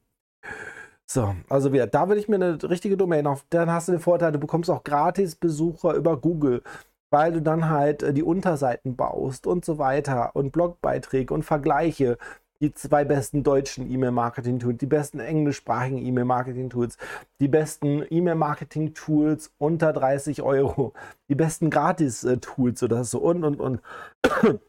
So, 1.07 1.35
also 1.49 1.71
wieder, 1.71 1.85
da 1.87 2.07
würde 2.07 2.19
ich 2.19 2.27
mir 2.27 2.35
eine 2.35 2.61
richtige 2.63 2.97
Domain 2.97 3.27
auf. 3.27 3.45
Dann 3.49 3.69
hast 3.71 3.87
du 3.87 3.91
den 3.91 4.01
Vorteil, 4.01 4.31
du 4.31 4.39
bekommst 4.39 4.69
auch 4.69 4.83
gratis 4.83 5.35
Besucher 5.35 5.93
über 5.93 6.17
Google, 6.19 6.63
weil 7.11 7.33
du 7.33 7.41
dann 7.41 7.69
halt 7.69 8.03
äh, 8.03 8.13
die 8.13 8.23
Unterseiten 8.23 8.95
baust 8.95 9.45
und 9.47 9.65
so 9.65 9.77
weiter 9.77 10.35
und 10.35 10.51
Blogbeiträge 10.51 11.33
und 11.33 11.43
Vergleiche 11.43 12.17
die 12.61 12.73
zwei 12.73 13.03
besten 13.03 13.43
deutschen 13.43 13.89
E-Mail-Marketing-Tools, 13.91 14.77
die 14.77 14.85
besten 14.85 15.19
englischsprachigen 15.19 16.05
E-Mail-Marketing-Tools, 16.05 16.97
die 17.39 17.47
besten 17.47 18.05
E-Mail-Marketing-Tools 18.09 19.51
unter 19.57 19.93
30 19.93 20.41
Euro, 20.41 20.93
die 21.29 21.35
besten 21.35 21.69
Gratis-Tools 21.69 22.83
oder 22.83 23.03
so 23.03 23.19
und 23.19 23.43
und 23.43 23.59
und. 23.59 23.81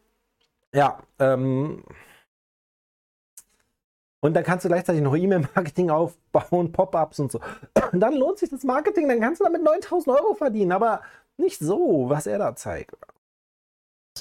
ja, 0.74 0.98
ähm. 1.18 1.84
Und 4.20 4.34
dann 4.34 4.42
kannst 4.42 4.64
du 4.64 4.68
gleichzeitig 4.68 5.02
noch 5.02 5.14
E-Mail-Marketing 5.14 5.90
aufbauen, 5.90 6.72
Pop-ups 6.72 7.20
und 7.20 7.30
so. 7.30 7.40
Und 7.92 8.00
dann 8.00 8.14
lohnt 8.14 8.38
sich 8.38 8.50
das 8.50 8.64
Marketing, 8.64 9.08
dann 9.08 9.20
kannst 9.20 9.40
du 9.40 9.44
damit 9.44 9.62
9000 9.62 10.16
Euro 10.16 10.34
verdienen, 10.34 10.72
aber 10.72 11.02
nicht 11.36 11.58
so, 11.60 12.08
was 12.08 12.26
er 12.26 12.38
da 12.38 12.56
zeigt. 12.56 12.96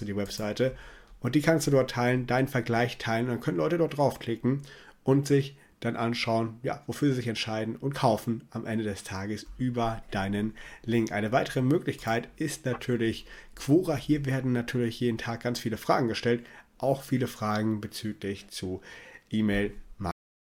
Die 0.01 0.15
Webseite 0.15 0.75
und 1.19 1.35
die 1.35 1.41
kannst 1.41 1.67
du 1.67 1.71
dort 1.71 1.91
teilen, 1.91 2.27
deinen 2.27 2.47
Vergleich 2.47 2.97
teilen. 2.97 3.25
Und 3.25 3.31
dann 3.31 3.41
können 3.41 3.57
Leute 3.57 3.77
dort 3.77 3.97
draufklicken 3.97 4.61
und 5.03 5.27
sich 5.27 5.57
dann 5.79 5.95
anschauen, 5.95 6.59
ja, 6.63 6.81
wofür 6.87 7.09
sie 7.09 7.15
sich 7.15 7.27
entscheiden 7.27 7.75
und 7.75 7.93
kaufen 7.93 8.47
am 8.51 8.65
Ende 8.65 8.83
des 8.83 9.03
Tages 9.03 9.45
über 9.57 10.01
deinen 10.11 10.55
Link. 10.83 11.11
Eine 11.11 11.31
weitere 11.31 11.61
Möglichkeit 11.61 12.29
ist 12.37 12.65
natürlich 12.65 13.25
Quora. 13.55 13.95
Hier 13.95 14.25
werden 14.25 14.51
natürlich 14.51 14.99
jeden 14.99 15.17
Tag 15.17 15.41
ganz 15.41 15.59
viele 15.59 15.77
Fragen 15.77 16.07
gestellt, 16.07 16.45
auch 16.77 17.03
viele 17.03 17.27
Fragen 17.27 17.81
bezüglich 17.81 18.49
zu 18.49 18.81
E-Mail. 19.29 19.73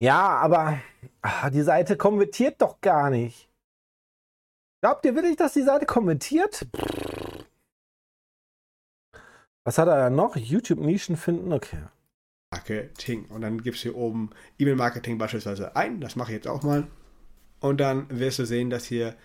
Ja, 0.02 0.38
aber 0.38 0.80
ach, 1.22 1.50
die 1.50 1.62
Seite 1.62 1.98
kommentiert 1.98 2.62
doch 2.62 2.82
gar 2.82 3.10
nicht. 3.10 3.50
Glaubt 4.84 5.06
ihr 5.06 5.16
wirklich, 5.16 5.36
dass 5.36 5.54
die 5.54 5.64
Seite 5.64 5.86
kommentiert? 5.86 6.68
Was 9.66 9.80
hat 9.80 9.88
er 9.88 10.12
noch? 10.12 10.38
YouTube-Nischen 10.38 11.18
finden? 11.18 11.52
Okay. 11.52 11.80
Marketing. 12.52 13.26
Und 13.26 13.42
dann 13.42 13.62
gibst 13.62 13.84
du 13.84 13.90
hier 13.90 13.98
oben 13.98 14.30
E-Mail-Marketing 14.60 15.18
beispielsweise 15.18 15.76
ein. 15.76 16.00
Das 16.00 16.16
mache 16.16 16.32
ich 16.32 16.36
jetzt 16.36 16.48
auch 16.48 16.62
mal. 16.64 16.88
Und 17.60 17.80
dann 17.82 18.06
wirst 18.10 18.38
du 18.38 18.46
sehen, 18.46 18.70
dass 18.70 18.86
hier 18.86 19.16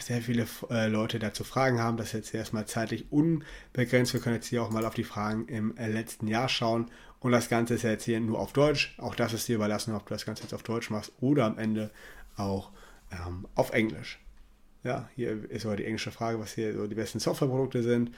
sehr 0.00 0.22
viele 0.22 0.46
äh, 0.70 0.86
Leute 0.86 1.18
dazu 1.18 1.42
Fragen 1.42 1.80
haben. 1.80 1.96
Das 1.96 2.08
ist 2.08 2.12
jetzt 2.12 2.34
erstmal 2.34 2.66
zeitlich 2.66 3.10
unbegrenzt. 3.10 4.14
Wir 4.14 4.20
können 4.20 4.36
jetzt 4.36 4.46
hier 4.46 4.62
auch 4.62 4.70
mal 4.70 4.84
auf 4.84 4.94
die 4.94 5.02
Fragen 5.02 5.46
im 5.48 5.76
äh, 5.76 5.88
letzten 5.88 6.28
Jahr 6.28 6.48
schauen. 6.48 6.88
Und 7.18 7.32
das 7.32 7.48
Ganze 7.48 7.74
ist 7.74 7.82
jetzt 7.82 8.04
hier 8.04 8.20
nur 8.20 8.38
auf 8.38 8.52
Deutsch. 8.52 8.94
Auch 8.98 9.16
das 9.16 9.32
ist 9.32 9.48
dir 9.48 9.56
überlassen, 9.56 9.96
ob 9.96 10.06
du 10.06 10.14
das 10.14 10.24
Ganze 10.24 10.44
jetzt 10.44 10.54
auf 10.54 10.62
Deutsch 10.62 10.90
machst 10.90 11.12
oder 11.20 11.44
am 11.44 11.58
Ende 11.58 11.90
auch 12.36 12.70
ähm, 13.10 13.48
auf 13.56 13.72
Englisch. 13.72 14.20
Ja, 14.84 15.10
hier 15.16 15.50
ist 15.50 15.66
aber 15.66 15.76
die 15.76 15.84
englische 15.84 16.12
Frage, 16.12 16.38
was 16.38 16.54
hier 16.54 16.72
so 16.72 16.86
die 16.86 16.94
besten 16.94 17.18
Softwareprodukte 17.18 17.82
sind. 17.82 18.12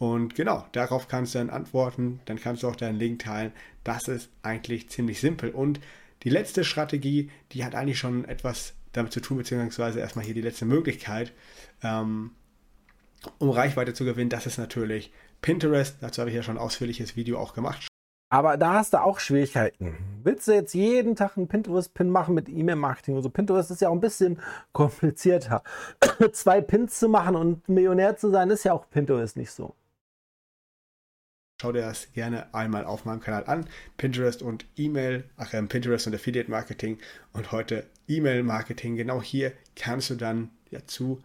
Und 0.00 0.34
genau, 0.34 0.64
darauf 0.72 1.08
kannst 1.08 1.34
du 1.34 1.40
dann 1.40 1.50
antworten, 1.50 2.20
dann 2.24 2.40
kannst 2.40 2.62
du 2.62 2.68
auch 2.68 2.74
deinen 2.74 2.98
Link 2.98 3.18
teilen. 3.18 3.52
Das 3.84 4.08
ist 4.08 4.30
eigentlich 4.40 4.88
ziemlich 4.88 5.20
simpel. 5.20 5.50
Und 5.50 5.78
die 6.22 6.30
letzte 6.30 6.64
Strategie, 6.64 7.30
die 7.52 7.66
hat 7.66 7.74
eigentlich 7.74 7.98
schon 7.98 8.24
etwas 8.24 8.72
damit 8.92 9.12
zu 9.12 9.20
tun, 9.20 9.36
beziehungsweise 9.36 10.00
erstmal 10.00 10.24
hier 10.24 10.32
die 10.32 10.40
letzte 10.40 10.64
Möglichkeit, 10.64 11.34
ähm, 11.82 12.30
um 13.36 13.50
Reichweite 13.50 13.92
zu 13.92 14.06
gewinnen. 14.06 14.30
Das 14.30 14.46
ist 14.46 14.56
natürlich 14.56 15.12
Pinterest. 15.42 15.98
Dazu 16.00 16.22
habe 16.22 16.30
ich 16.30 16.36
ja 16.36 16.42
schon 16.42 16.56
ein 16.56 16.62
ausführliches 16.62 17.14
Video 17.14 17.38
auch 17.38 17.52
gemacht. 17.52 17.86
Aber 18.32 18.56
da 18.56 18.76
hast 18.76 18.94
du 18.94 19.02
auch 19.02 19.18
Schwierigkeiten. 19.18 19.98
Willst 20.22 20.48
du 20.48 20.52
jetzt 20.52 20.72
jeden 20.72 21.14
Tag 21.14 21.36
einen 21.36 21.48
Pinterest-Pin 21.48 22.08
machen 22.08 22.34
mit 22.34 22.48
E-Mail-Marketing 22.48 23.16
und 23.16 23.22
so? 23.22 23.28
Pinterest 23.28 23.70
ist 23.70 23.82
ja 23.82 23.90
auch 23.90 23.94
ein 23.94 24.00
bisschen 24.00 24.40
komplizierter. 24.72 25.62
Zwei 26.32 26.62
Pins 26.62 26.98
zu 26.98 27.10
machen 27.10 27.36
und 27.36 27.68
Millionär 27.68 28.16
zu 28.16 28.30
sein, 28.30 28.48
ist 28.48 28.64
ja 28.64 28.72
auch 28.72 28.88
Pinterest 28.88 29.36
nicht 29.36 29.50
so. 29.50 29.74
Schau 31.60 31.72
dir 31.72 31.82
das 31.82 32.10
gerne 32.14 32.54
einmal 32.54 32.86
auf 32.86 33.04
meinem 33.04 33.20
Kanal 33.20 33.44
an. 33.44 33.66
Pinterest 33.98 34.40
und 34.40 34.64
E-Mail, 34.78 35.24
ach 35.36 35.52
ähm, 35.52 35.68
Pinterest 35.68 36.06
und 36.06 36.14
Affiliate 36.14 36.50
Marketing 36.50 36.96
und 37.34 37.52
heute 37.52 37.86
E-Mail 38.08 38.44
Marketing. 38.44 38.96
Genau 38.96 39.20
hier 39.20 39.52
kannst 39.76 40.08
du 40.08 40.14
dann 40.14 40.48
ja 40.70 40.86
zu 40.86 41.22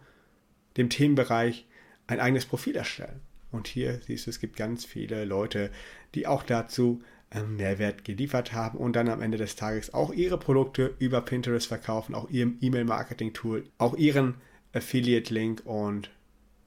dem 0.76 0.90
Themenbereich 0.90 1.64
ein 2.06 2.20
eigenes 2.20 2.44
Profil 2.44 2.76
erstellen. 2.76 3.22
Und 3.50 3.66
hier 3.66 3.98
siehst 4.06 4.26
du, 4.26 4.30
es 4.30 4.38
gibt 4.38 4.56
ganz 4.56 4.84
viele 4.84 5.24
Leute, 5.24 5.70
die 6.14 6.26
auch 6.26 6.42
dazu 6.42 7.02
ähm, 7.30 7.56
Mehrwert 7.56 8.04
geliefert 8.04 8.52
haben 8.52 8.76
und 8.76 8.94
dann 8.94 9.08
am 9.08 9.22
Ende 9.22 9.38
des 9.38 9.56
Tages 9.56 9.94
auch 9.94 10.12
ihre 10.12 10.38
Produkte 10.38 10.96
über 10.98 11.22
Pinterest 11.22 11.66
verkaufen, 11.66 12.14
auch 12.14 12.28
ihr 12.28 12.52
E-Mail-Marketing-Tool, 12.60 13.64
auch 13.78 13.96
ihren 13.96 14.34
Affiliate-Link 14.74 15.62
und 15.64 16.10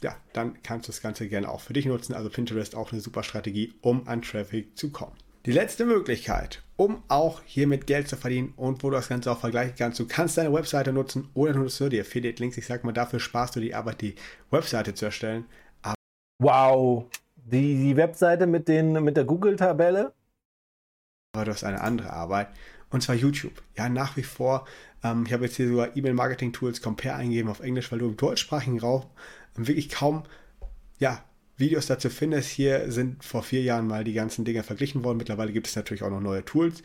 ja, 0.02 0.16
dann 0.34 0.62
kannst 0.64 0.88
du 0.88 0.92
das 0.92 1.02
Ganze 1.02 1.28
gerne 1.28 1.50
auch 1.50 1.62
für 1.62 1.74
dich 1.74 1.86
nutzen. 1.86 2.14
Also 2.14 2.30
Pinterest 2.30 2.76
auch 2.76 2.92
eine 2.92 3.02
super 3.02 3.24
Strategie, 3.24 3.74
um 3.82 4.08
an 4.08 4.22
Traffic 4.22 4.78
zu 4.78 4.92
kommen. 4.92 5.16
Die 5.46 5.52
letzte 5.52 5.86
Möglichkeit, 5.86 6.62
um 6.76 7.02
auch 7.08 7.42
hiermit 7.46 7.88
Geld 7.88 8.08
zu 8.08 8.18
verdienen 8.18 8.54
und 8.58 8.84
wo 8.84 8.90
du 8.90 8.98
das 8.98 9.10
Ganze 9.10 9.32
auch 9.32 9.40
vergleichen 9.40 9.76
kannst, 9.78 10.00
du 10.00 10.08
kannst 10.08 10.38
deine 10.38 10.54
Webseite 10.54 10.92
nutzen 10.92 11.30
oder 11.34 11.54
nutzt 11.54 11.80
du 11.80 11.90
die 11.90 12.00
Affiliate-Links. 12.00 12.58
Ich 12.58 12.66
sag 12.66 12.84
mal, 12.84 12.92
dafür 12.92 13.20
sparst 13.20 13.56
du 13.56 13.60
die 13.60 13.74
Arbeit, 13.74 14.02
die 14.02 14.16
Webseite 14.52 14.94
zu 14.94 15.06
erstellen. 15.06 15.46
Aber 15.82 15.96
wow, 16.42 17.06
die, 17.36 17.76
die 17.76 17.96
Webseite 17.96 18.48
mit, 18.48 18.68
den, 18.68 19.02
mit 19.04 19.16
der 19.16 19.24
Google-Tabelle? 19.24 20.14
Aber 21.34 21.46
du 21.46 21.52
hast 21.52 21.64
eine 21.64 21.82
andere 21.82 22.12
Arbeit 22.12 22.50
und 22.92 23.02
zwar 23.02 23.16
YouTube. 23.16 23.62
Ja, 23.78 23.90
nach 23.90 24.18
wie 24.18 24.24
vor. 24.24 24.68
Ähm, 25.04 25.24
ich 25.26 25.34
habe 25.34 25.46
jetzt 25.46 25.58
hier 25.58 25.68
sogar 25.68 25.96
E-Mail-Marketing-Tools 25.96 26.82
Compare 26.82 27.16
eingegeben 27.16 27.50
auf 27.50 27.60
Englisch, 27.60 27.92
weil 27.92 28.00
du 28.00 28.08
im 28.08 28.18
deutschsprachigen 28.18 28.80
Raum 28.80 29.06
wirklich 29.56 29.90
kaum 29.90 30.24
ja, 31.00 31.24
Videos 31.58 31.88
dazu 31.88 32.10
findest. 32.10 32.50
Hier 32.50 32.92
sind 32.92 33.24
vor 33.24 33.44
vier 33.44 33.62
Jahren 33.62 33.88
mal 33.88 34.04
die 34.04 34.14
ganzen 34.14 34.46
Dinge 34.46 34.64
verglichen 34.64 35.04
worden. 35.04 35.18
Mittlerweile 35.18 35.52
gibt 35.52 35.68
es 35.68 35.76
natürlich 35.76 36.04
auch 36.04 36.10
noch 36.10 36.22
neue 36.22 36.46
Tools. 36.46 36.84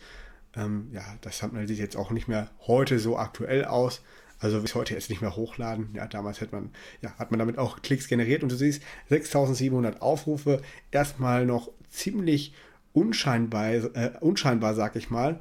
Ähm, 0.57 0.89
ja, 0.93 1.03
das 1.21 1.43
man 1.43 1.67
sich 1.67 1.79
jetzt 1.79 1.97
auch 1.97 2.11
nicht 2.11 2.29
mehr 2.29 2.51
heute 2.67 2.99
so 2.99 3.17
aktuell 3.17 3.65
aus. 3.65 4.03
Also 4.41 4.61
bis 4.61 4.75
heute 4.75 4.95
jetzt 4.95 5.11
nicht 5.11 5.23
mehr 5.23 5.37
hochladen. 5.37 5.91
Ja, 5.95 6.07
damals 6.07 6.41
hat 6.41 6.53
man, 6.53 6.71
ja, 7.01 7.15
hat 7.19 7.31
man 7.31 7.39
damit 7.39 7.57
auch 7.57 7.83
Klicks 7.83 8.09
generiert 8.09 8.43
und 8.43 8.53
du 8.53 8.57
siehst 8.57 8.83
6700 9.09 10.03
Aufrufe. 10.03 10.61
Erstmal 10.91 11.47
noch 11.47 11.71
ziemlich 11.89 12.53
unscheinbar, 12.93 13.73
äh, 13.73 14.13
unscheinbar, 14.21 14.75
sag 14.75 14.97
ich 14.97 15.09
mal. 15.09 15.41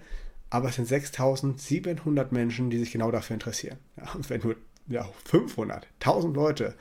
Aber 0.53 0.69
es 0.69 0.75
sind 0.75 0.85
6700 0.87 2.31
Menschen, 2.31 2.69
die 2.69 2.77
sich 2.77 2.91
genau 2.91 3.09
dafür 3.09 3.33
interessieren. 3.33 3.79
Ja, 3.97 4.13
und 4.13 4.29
wenn 4.29 4.41
nur 4.41 4.55
ja, 4.87 5.09
500, 5.25 5.87
1000 5.99 6.35
Leute 6.35 6.75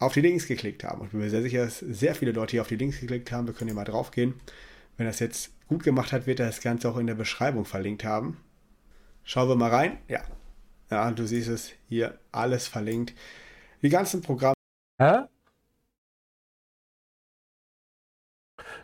auf 0.00 0.14
die 0.14 0.20
Links 0.20 0.48
geklickt 0.48 0.82
haben. 0.82 0.98
Und 0.98 1.06
ich 1.06 1.12
bin 1.12 1.20
mir 1.20 1.30
sehr 1.30 1.42
sicher, 1.42 1.64
dass 1.64 1.78
sehr 1.78 2.16
viele 2.16 2.32
Leute 2.32 2.50
hier 2.50 2.62
auf 2.62 2.66
die 2.66 2.74
Links 2.74 2.98
geklickt 2.98 3.30
haben. 3.30 3.46
Wir 3.46 3.54
können 3.54 3.68
hier 3.68 3.76
mal 3.76 3.84
drauf 3.84 4.10
gehen. 4.10 4.34
Wenn 4.96 5.06
das 5.06 5.20
jetzt 5.20 5.52
gut 5.68 5.84
gemacht 5.84 6.12
hat, 6.12 6.26
wird 6.26 6.40
er 6.40 6.46
das 6.46 6.60
Ganze 6.60 6.88
auch 6.88 6.96
in 6.96 7.06
der 7.06 7.14
Beschreibung 7.14 7.64
verlinkt 7.64 8.02
haben. 8.02 8.36
Schauen 9.22 9.48
wir 9.48 9.54
mal 9.54 9.70
rein. 9.70 9.98
Ja. 10.08 10.22
Ja, 10.90 11.08
du 11.12 11.24
siehst 11.24 11.48
es 11.48 11.70
hier 11.88 12.18
alles 12.32 12.66
verlinkt. 12.66 13.14
Die 13.82 13.90
ganzen 13.90 14.22
Programme. 14.22 14.54
Hä? 15.00 15.28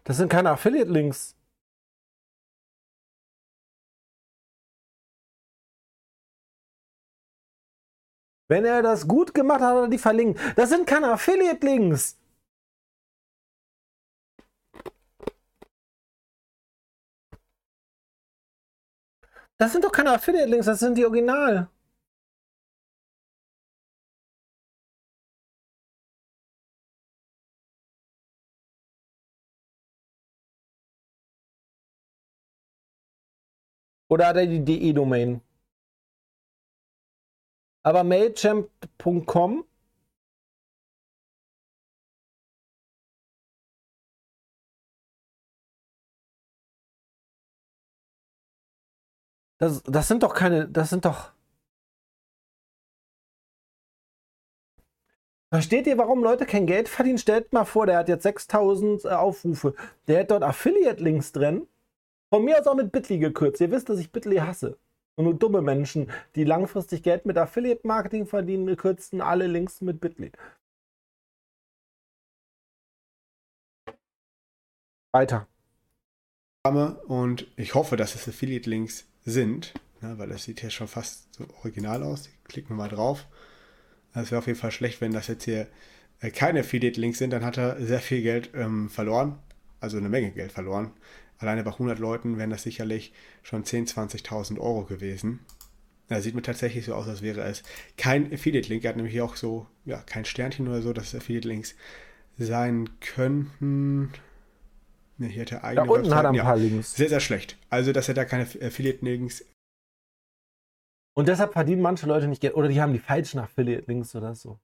Das 0.05 0.19
sind 0.19 0.31
keine 0.31 0.51
Affiliate-Links. 0.51 1.35
Wenn 8.51 8.65
er 8.65 8.83
das 8.83 9.07
gut 9.07 9.33
gemacht 9.33 9.61
hat, 9.61 9.75
hat 9.77 9.85
er 9.85 9.89
die 9.89 9.99
verlinkt. 9.99 10.41
Das 10.57 10.71
sind 10.71 10.85
keine 10.87 11.13
Affiliate-Links. 11.13 12.19
Das 19.57 19.73
sind 19.73 19.85
doch 19.85 19.93
keine 19.93 20.13
Affiliate-Links, 20.13 20.67
das 20.67 20.81
sind 20.81 20.97
die 20.99 21.05
Original. 21.07 21.69
Oder 34.09 34.27
hat 34.27 34.37
er 34.37 34.47
die 34.47 34.65
DE-Domain? 34.65 35.41
Aber 37.83 38.05
Mailchimp.com 38.05 39.65
Das, 49.61 49.83
das 49.83 50.09
sind 50.09 50.23
doch 50.23 50.35
keine, 50.35 50.67
das 50.69 50.89
sind 50.89 51.05
doch. 51.05 51.33
Versteht 55.53 55.87
ihr, 55.87 55.99
warum 55.99 56.23
Leute 56.23 56.47
kein 56.47 56.67
Geld 56.67 56.89
verdienen? 56.89 57.19
Stellt 57.19 57.53
mal 57.53 57.65
vor, 57.65 57.85
der 57.87 57.99
hat 57.99 58.09
jetzt 58.09 58.23
6000 58.23 59.05
äh, 59.05 59.09
Aufrufe. 59.09 59.75
Der 60.07 60.21
hat 60.21 60.31
dort 60.31 60.45
Affiliate-Links 60.45 61.33
drin. 61.33 61.67
Von 62.31 62.45
mir 62.45 62.59
aus 62.59 62.67
auch 62.69 62.75
mit 62.77 62.93
Bitly 62.93 63.19
gekürzt. 63.19 63.61
Ihr 63.61 63.71
wisst, 63.71 63.89
dass 63.89 63.99
ich 63.99 64.13
Bitly 64.13 64.37
hasse. 64.37 64.79
Und 65.21 65.25
nur 65.25 65.35
dumme 65.35 65.61
Menschen, 65.61 66.11
die 66.35 66.45
langfristig 66.45 67.03
Geld 67.03 67.27
mit 67.27 67.37
Affiliate-Marketing 67.37 68.27
verdienen, 68.27 68.75
kürzen 68.75 69.21
alle 69.21 69.49
Links 69.49 69.83
mit 69.83 70.01
Bitly. 70.01 70.33
Weiter. 75.13 75.47
Und 76.65 77.53
ich 77.57 77.75
hoffe, 77.75 77.99
dass 77.99 78.15
es 78.15 78.27
Affiliate-Links 78.27 79.09
sind, 79.27 79.75
ne, 80.01 80.17
weil 80.17 80.31
das 80.31 80.45
sieht 80.45 80.63
ja 80.63 80.71
schon 80.71 80.89
fast 80.89 81.35
so 81.35 81.45
original 81.59 82.03
aus. 82.03 82.31
Klicken 82.45 82.71
wir 82.71 82.77
mal 82.77 82.89
drauf. 82.89 83.27
Es 84.15 84.31
wäre 84.31 84.39
auf 84.39 84.47
jeden 84.47 84.59
Fall 84.59 84.73
schlecht, 84.73 85.03
wenn 85.03 85.13
das 85.13 85.29
jetzt 85.29 85.45
hier 85.45 85.67
äh, 86.21 86.31
keine 86.31 86.61
Affiliate-Links 86.61 87.19
sind, 87.19 87.29
dann 87.29 87.45
hat 87.45 87.59
er 87.59 87.79
sehr 87.79 88.01
viel 88.01 88.23
Geld 88.23 88.53
ähm, 88.55 88.89
verloren, 88.89 89.39
also 89.81 89.99
eine 89.99 90.09
Menge 90.09 90.31
Geld 90.31 90.53
verloren. 90.53 90.95
Alleine 91.41 91.65
bei 91.65 91.73
100 91.73 91.99
Leuten 91.99 92.37
wären 92.37 92.51
das 92.51 92.63
sicherlich 92.63 93.15
schon 93.43 93.65
10.000, 93.65 94.25
20.000 94.25 94.59
Euro 94.59 94.85
gewesen. 94.85 95.41
Da 96.09 96.21
sieht 96.21 96.35
mir 96.35 96.43
tatsächlich 96.43 96.85
so 96.85 96.95
aus, 96.95 97.09
als 97.09 97.23
wäre 97.23 97.41
es 97.41 97.63
kein 97.97 98.31
Affiliate-Link. 98.33 98.85
Er 98.85 98.91
hat 98.91 98.97
nämlich 98.97 99.21
auch 99.23 99.37
so, 99.37 99.67
ja, 99.87 100.03
kein 100.03 100.27
Sternchen 100.27 100.69
oder 100.69 100.83
so, 100.83 100.93
dass 100.93 101.09
es 101.09 101.15
Affiliate-Links 101.15 101.77
sein 102.37 102.91
könnten. 103.01 104.13
Ne, 105.17 105.29
hier 105.29 105.43
hat 105.43 105.53
er 105.53 105.65
eigene 105.65 105.87
Da 105.87 105.93
unten 105.93 106.11
Webseiten. 106.11 106.17
hat 106.17 106.25
er 106.25 106.31
ein 106.31 106.47
paar 106.47 106.57
ja, 106.57 106.63
Links. 106.63 106.95
Sehr, 106.95 107.09
sehr 107.09 107.21
schlecht. 107.21 107.57
Also, 107.71 107.93
dass 107.93 108.09
er 108.09 108.15
da 108.15 108.27
keine 108.27 108.43
Affiliate-Links. 108.43 109.47
Und 111.15 111.29
deshalb 111.29 111.55
verdienen 111.55 111.81
manche 111.81 112.07
Leute 112.07 112.29
nicht 112.29 112.43
Geld. 112.43 112.55
Oder 112.55 112.69
die 112.69 112.83
haben 112.83 112.93
die 112.93 112.99
falschen 112.99 113.39
Affiliate-Links 113.39 114.15
oder 114.15 114.35
so. 114.35 114.59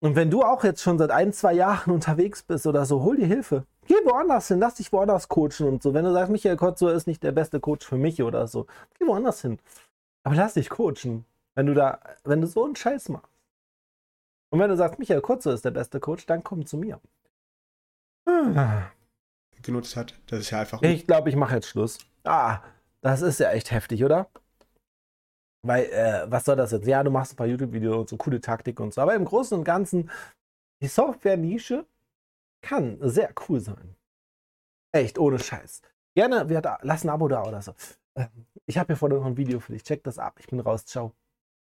Und 0.00 0.14
wenn 0.14 0.30
du 0.30 0.42
auch 0.42 0.62
jetzt 0.62 0.82
schon 0.82 0.98
seit 0.98 1.10
ein, 1.10 1.32
zwei 1.32 1.54
Jahren 1.54 1.90
unterwegs 1.92 2.42
bist 2.42 2.66
oder 2.66 2.84
so, 2.84 3.02
hol 3.02 3.16
dir 3.16 3.26
Hilfe. 3.26 3.66
Geh 3.88 3.94
woanders 4.04 4.48
hin, 4.48 4.58
lass 4.58 4.74
dich 4.74 4.92
woanders 4.92 5.28
coachen 5.28 5.66
und 5.66 5.82
so. 5.82 5.94
Wenn 5.94 6.04
du 6.04 6.12
sagst, 6.12 6.30
Michael 6.30 6.56
Kotzo 6.56 6.88
ist 6.88 7.06
nicht 7.06 7.22
der 7.22 7.32
beste 7.32 7.58
Coach 7.58 7.86
für 7.86 7.96
mich 7.96 8.22
oder 8.22 8.46
so, 8.46 8.66
geh 8.98 9.06
woanders 9.06 9.40
hin. 9.40 9.58
Aber 10.24 10.34
lass 10.34 10.54
dich 10.54 10.68
coachen, 10.68 11.24
wenn 11.54 11.64
du 11.64 11.72
da, 11.72 11.98
wenn 12.24 12.42
du 12.42 12.46
so 12.46 12.66
einen 12.66 12.76
Scheiß 12.76 13.08
machst. 13.08 13.32
Und 14.50 14.60
wenn 14.60 14.68
du 14.68 14.76
sagst, 14.76 14.98
Michael 14.98 15.22
Kotzo 15.22 15.50
ist 15.50 15.64
der 15.64 15.70
beste 15.70 16.00
Coach, 16.00 16.26
dann 16.26 16.44
komm 16.44 16.66
zu 16.66 16.76
mir. 16.76 17.00
Ah. 18.26 18.90
Genutzt 19.62 19.96
hat, 19.96 20.14
das 20.26 20.40
ist 20.40 20.50
ja 20.50 20.60
einfach. 20.60 20.82
Ich 20.82 21.06
glaube, 21.06 21.30
ich 21.30 21.36
mache 21.36 21.54
jetzt 21.54 21.68
Schluss. 21.68 21.98
Ah, 22.24 22.60
das 23.00 23.22
ist 23.22 23.40
ja 23.40 23.52
echt 23.52 23.70
heftig, 23.70 24.04
oder? 24.04 24.28
Weil, 25.62 25.84
äh, 25.86 26.30
was 26.30 26.44
soll 26.44 26.56
das 26.56 26.72
jetzt? 26.72 26.86
Ja, 26.86 27.02
du 27.02 27.10
machst 27.10 27.32
ein 27.32 27.36
paar 27.36 27.46
YouTube-Videos 27.46 27.96
und 27.96 28.08
so 28.10 28.18
coole 28.18 28.42
Taktik 28.42 28.80
und 28.80 28.92
so. 28.92 29.00
Aber 29.00 29.14
im 29.14 29.24
Großen 29.24 29.56
und 29.56 29.64
Ganzen, 29.64 30.10
die 30.82 30.88
Software-Nische 30.88 31.86
kann 32.60 32.98
sehr 33.00 33.32
cool 33.48 33.60
sein. 33.60 33.96
Echt, 34.92 35.18
ohne 35.18 35.38
Scheiß. 35.38 35.82
Gerne, 36.14 36.48
wir, 36.48 36.62
lass 36.82 37.04
ein 37.04 37.10
Abo 37.10 37.28
da 37.28 37.44
oder 37.44 37.62
so. 37.62 37.74
Ähm, 38.16 38.46
ich 38.66 38.78
habe 38.78 38.88
hier 38.88 38.96
vorne 38.96 39.16
noch 39.16 39.26
ein 39.26 39.36
Video 39.36 39.60
für 39.60 39.72
dich. 39.72 39.84
Check 39.84 40.02
das 40.04 40.18
ab. 40.18 40.36
Ich 40.40 40.46
bin 40.46 40.60
raus. 40.60 40.84
Ciao. 40.84 41.14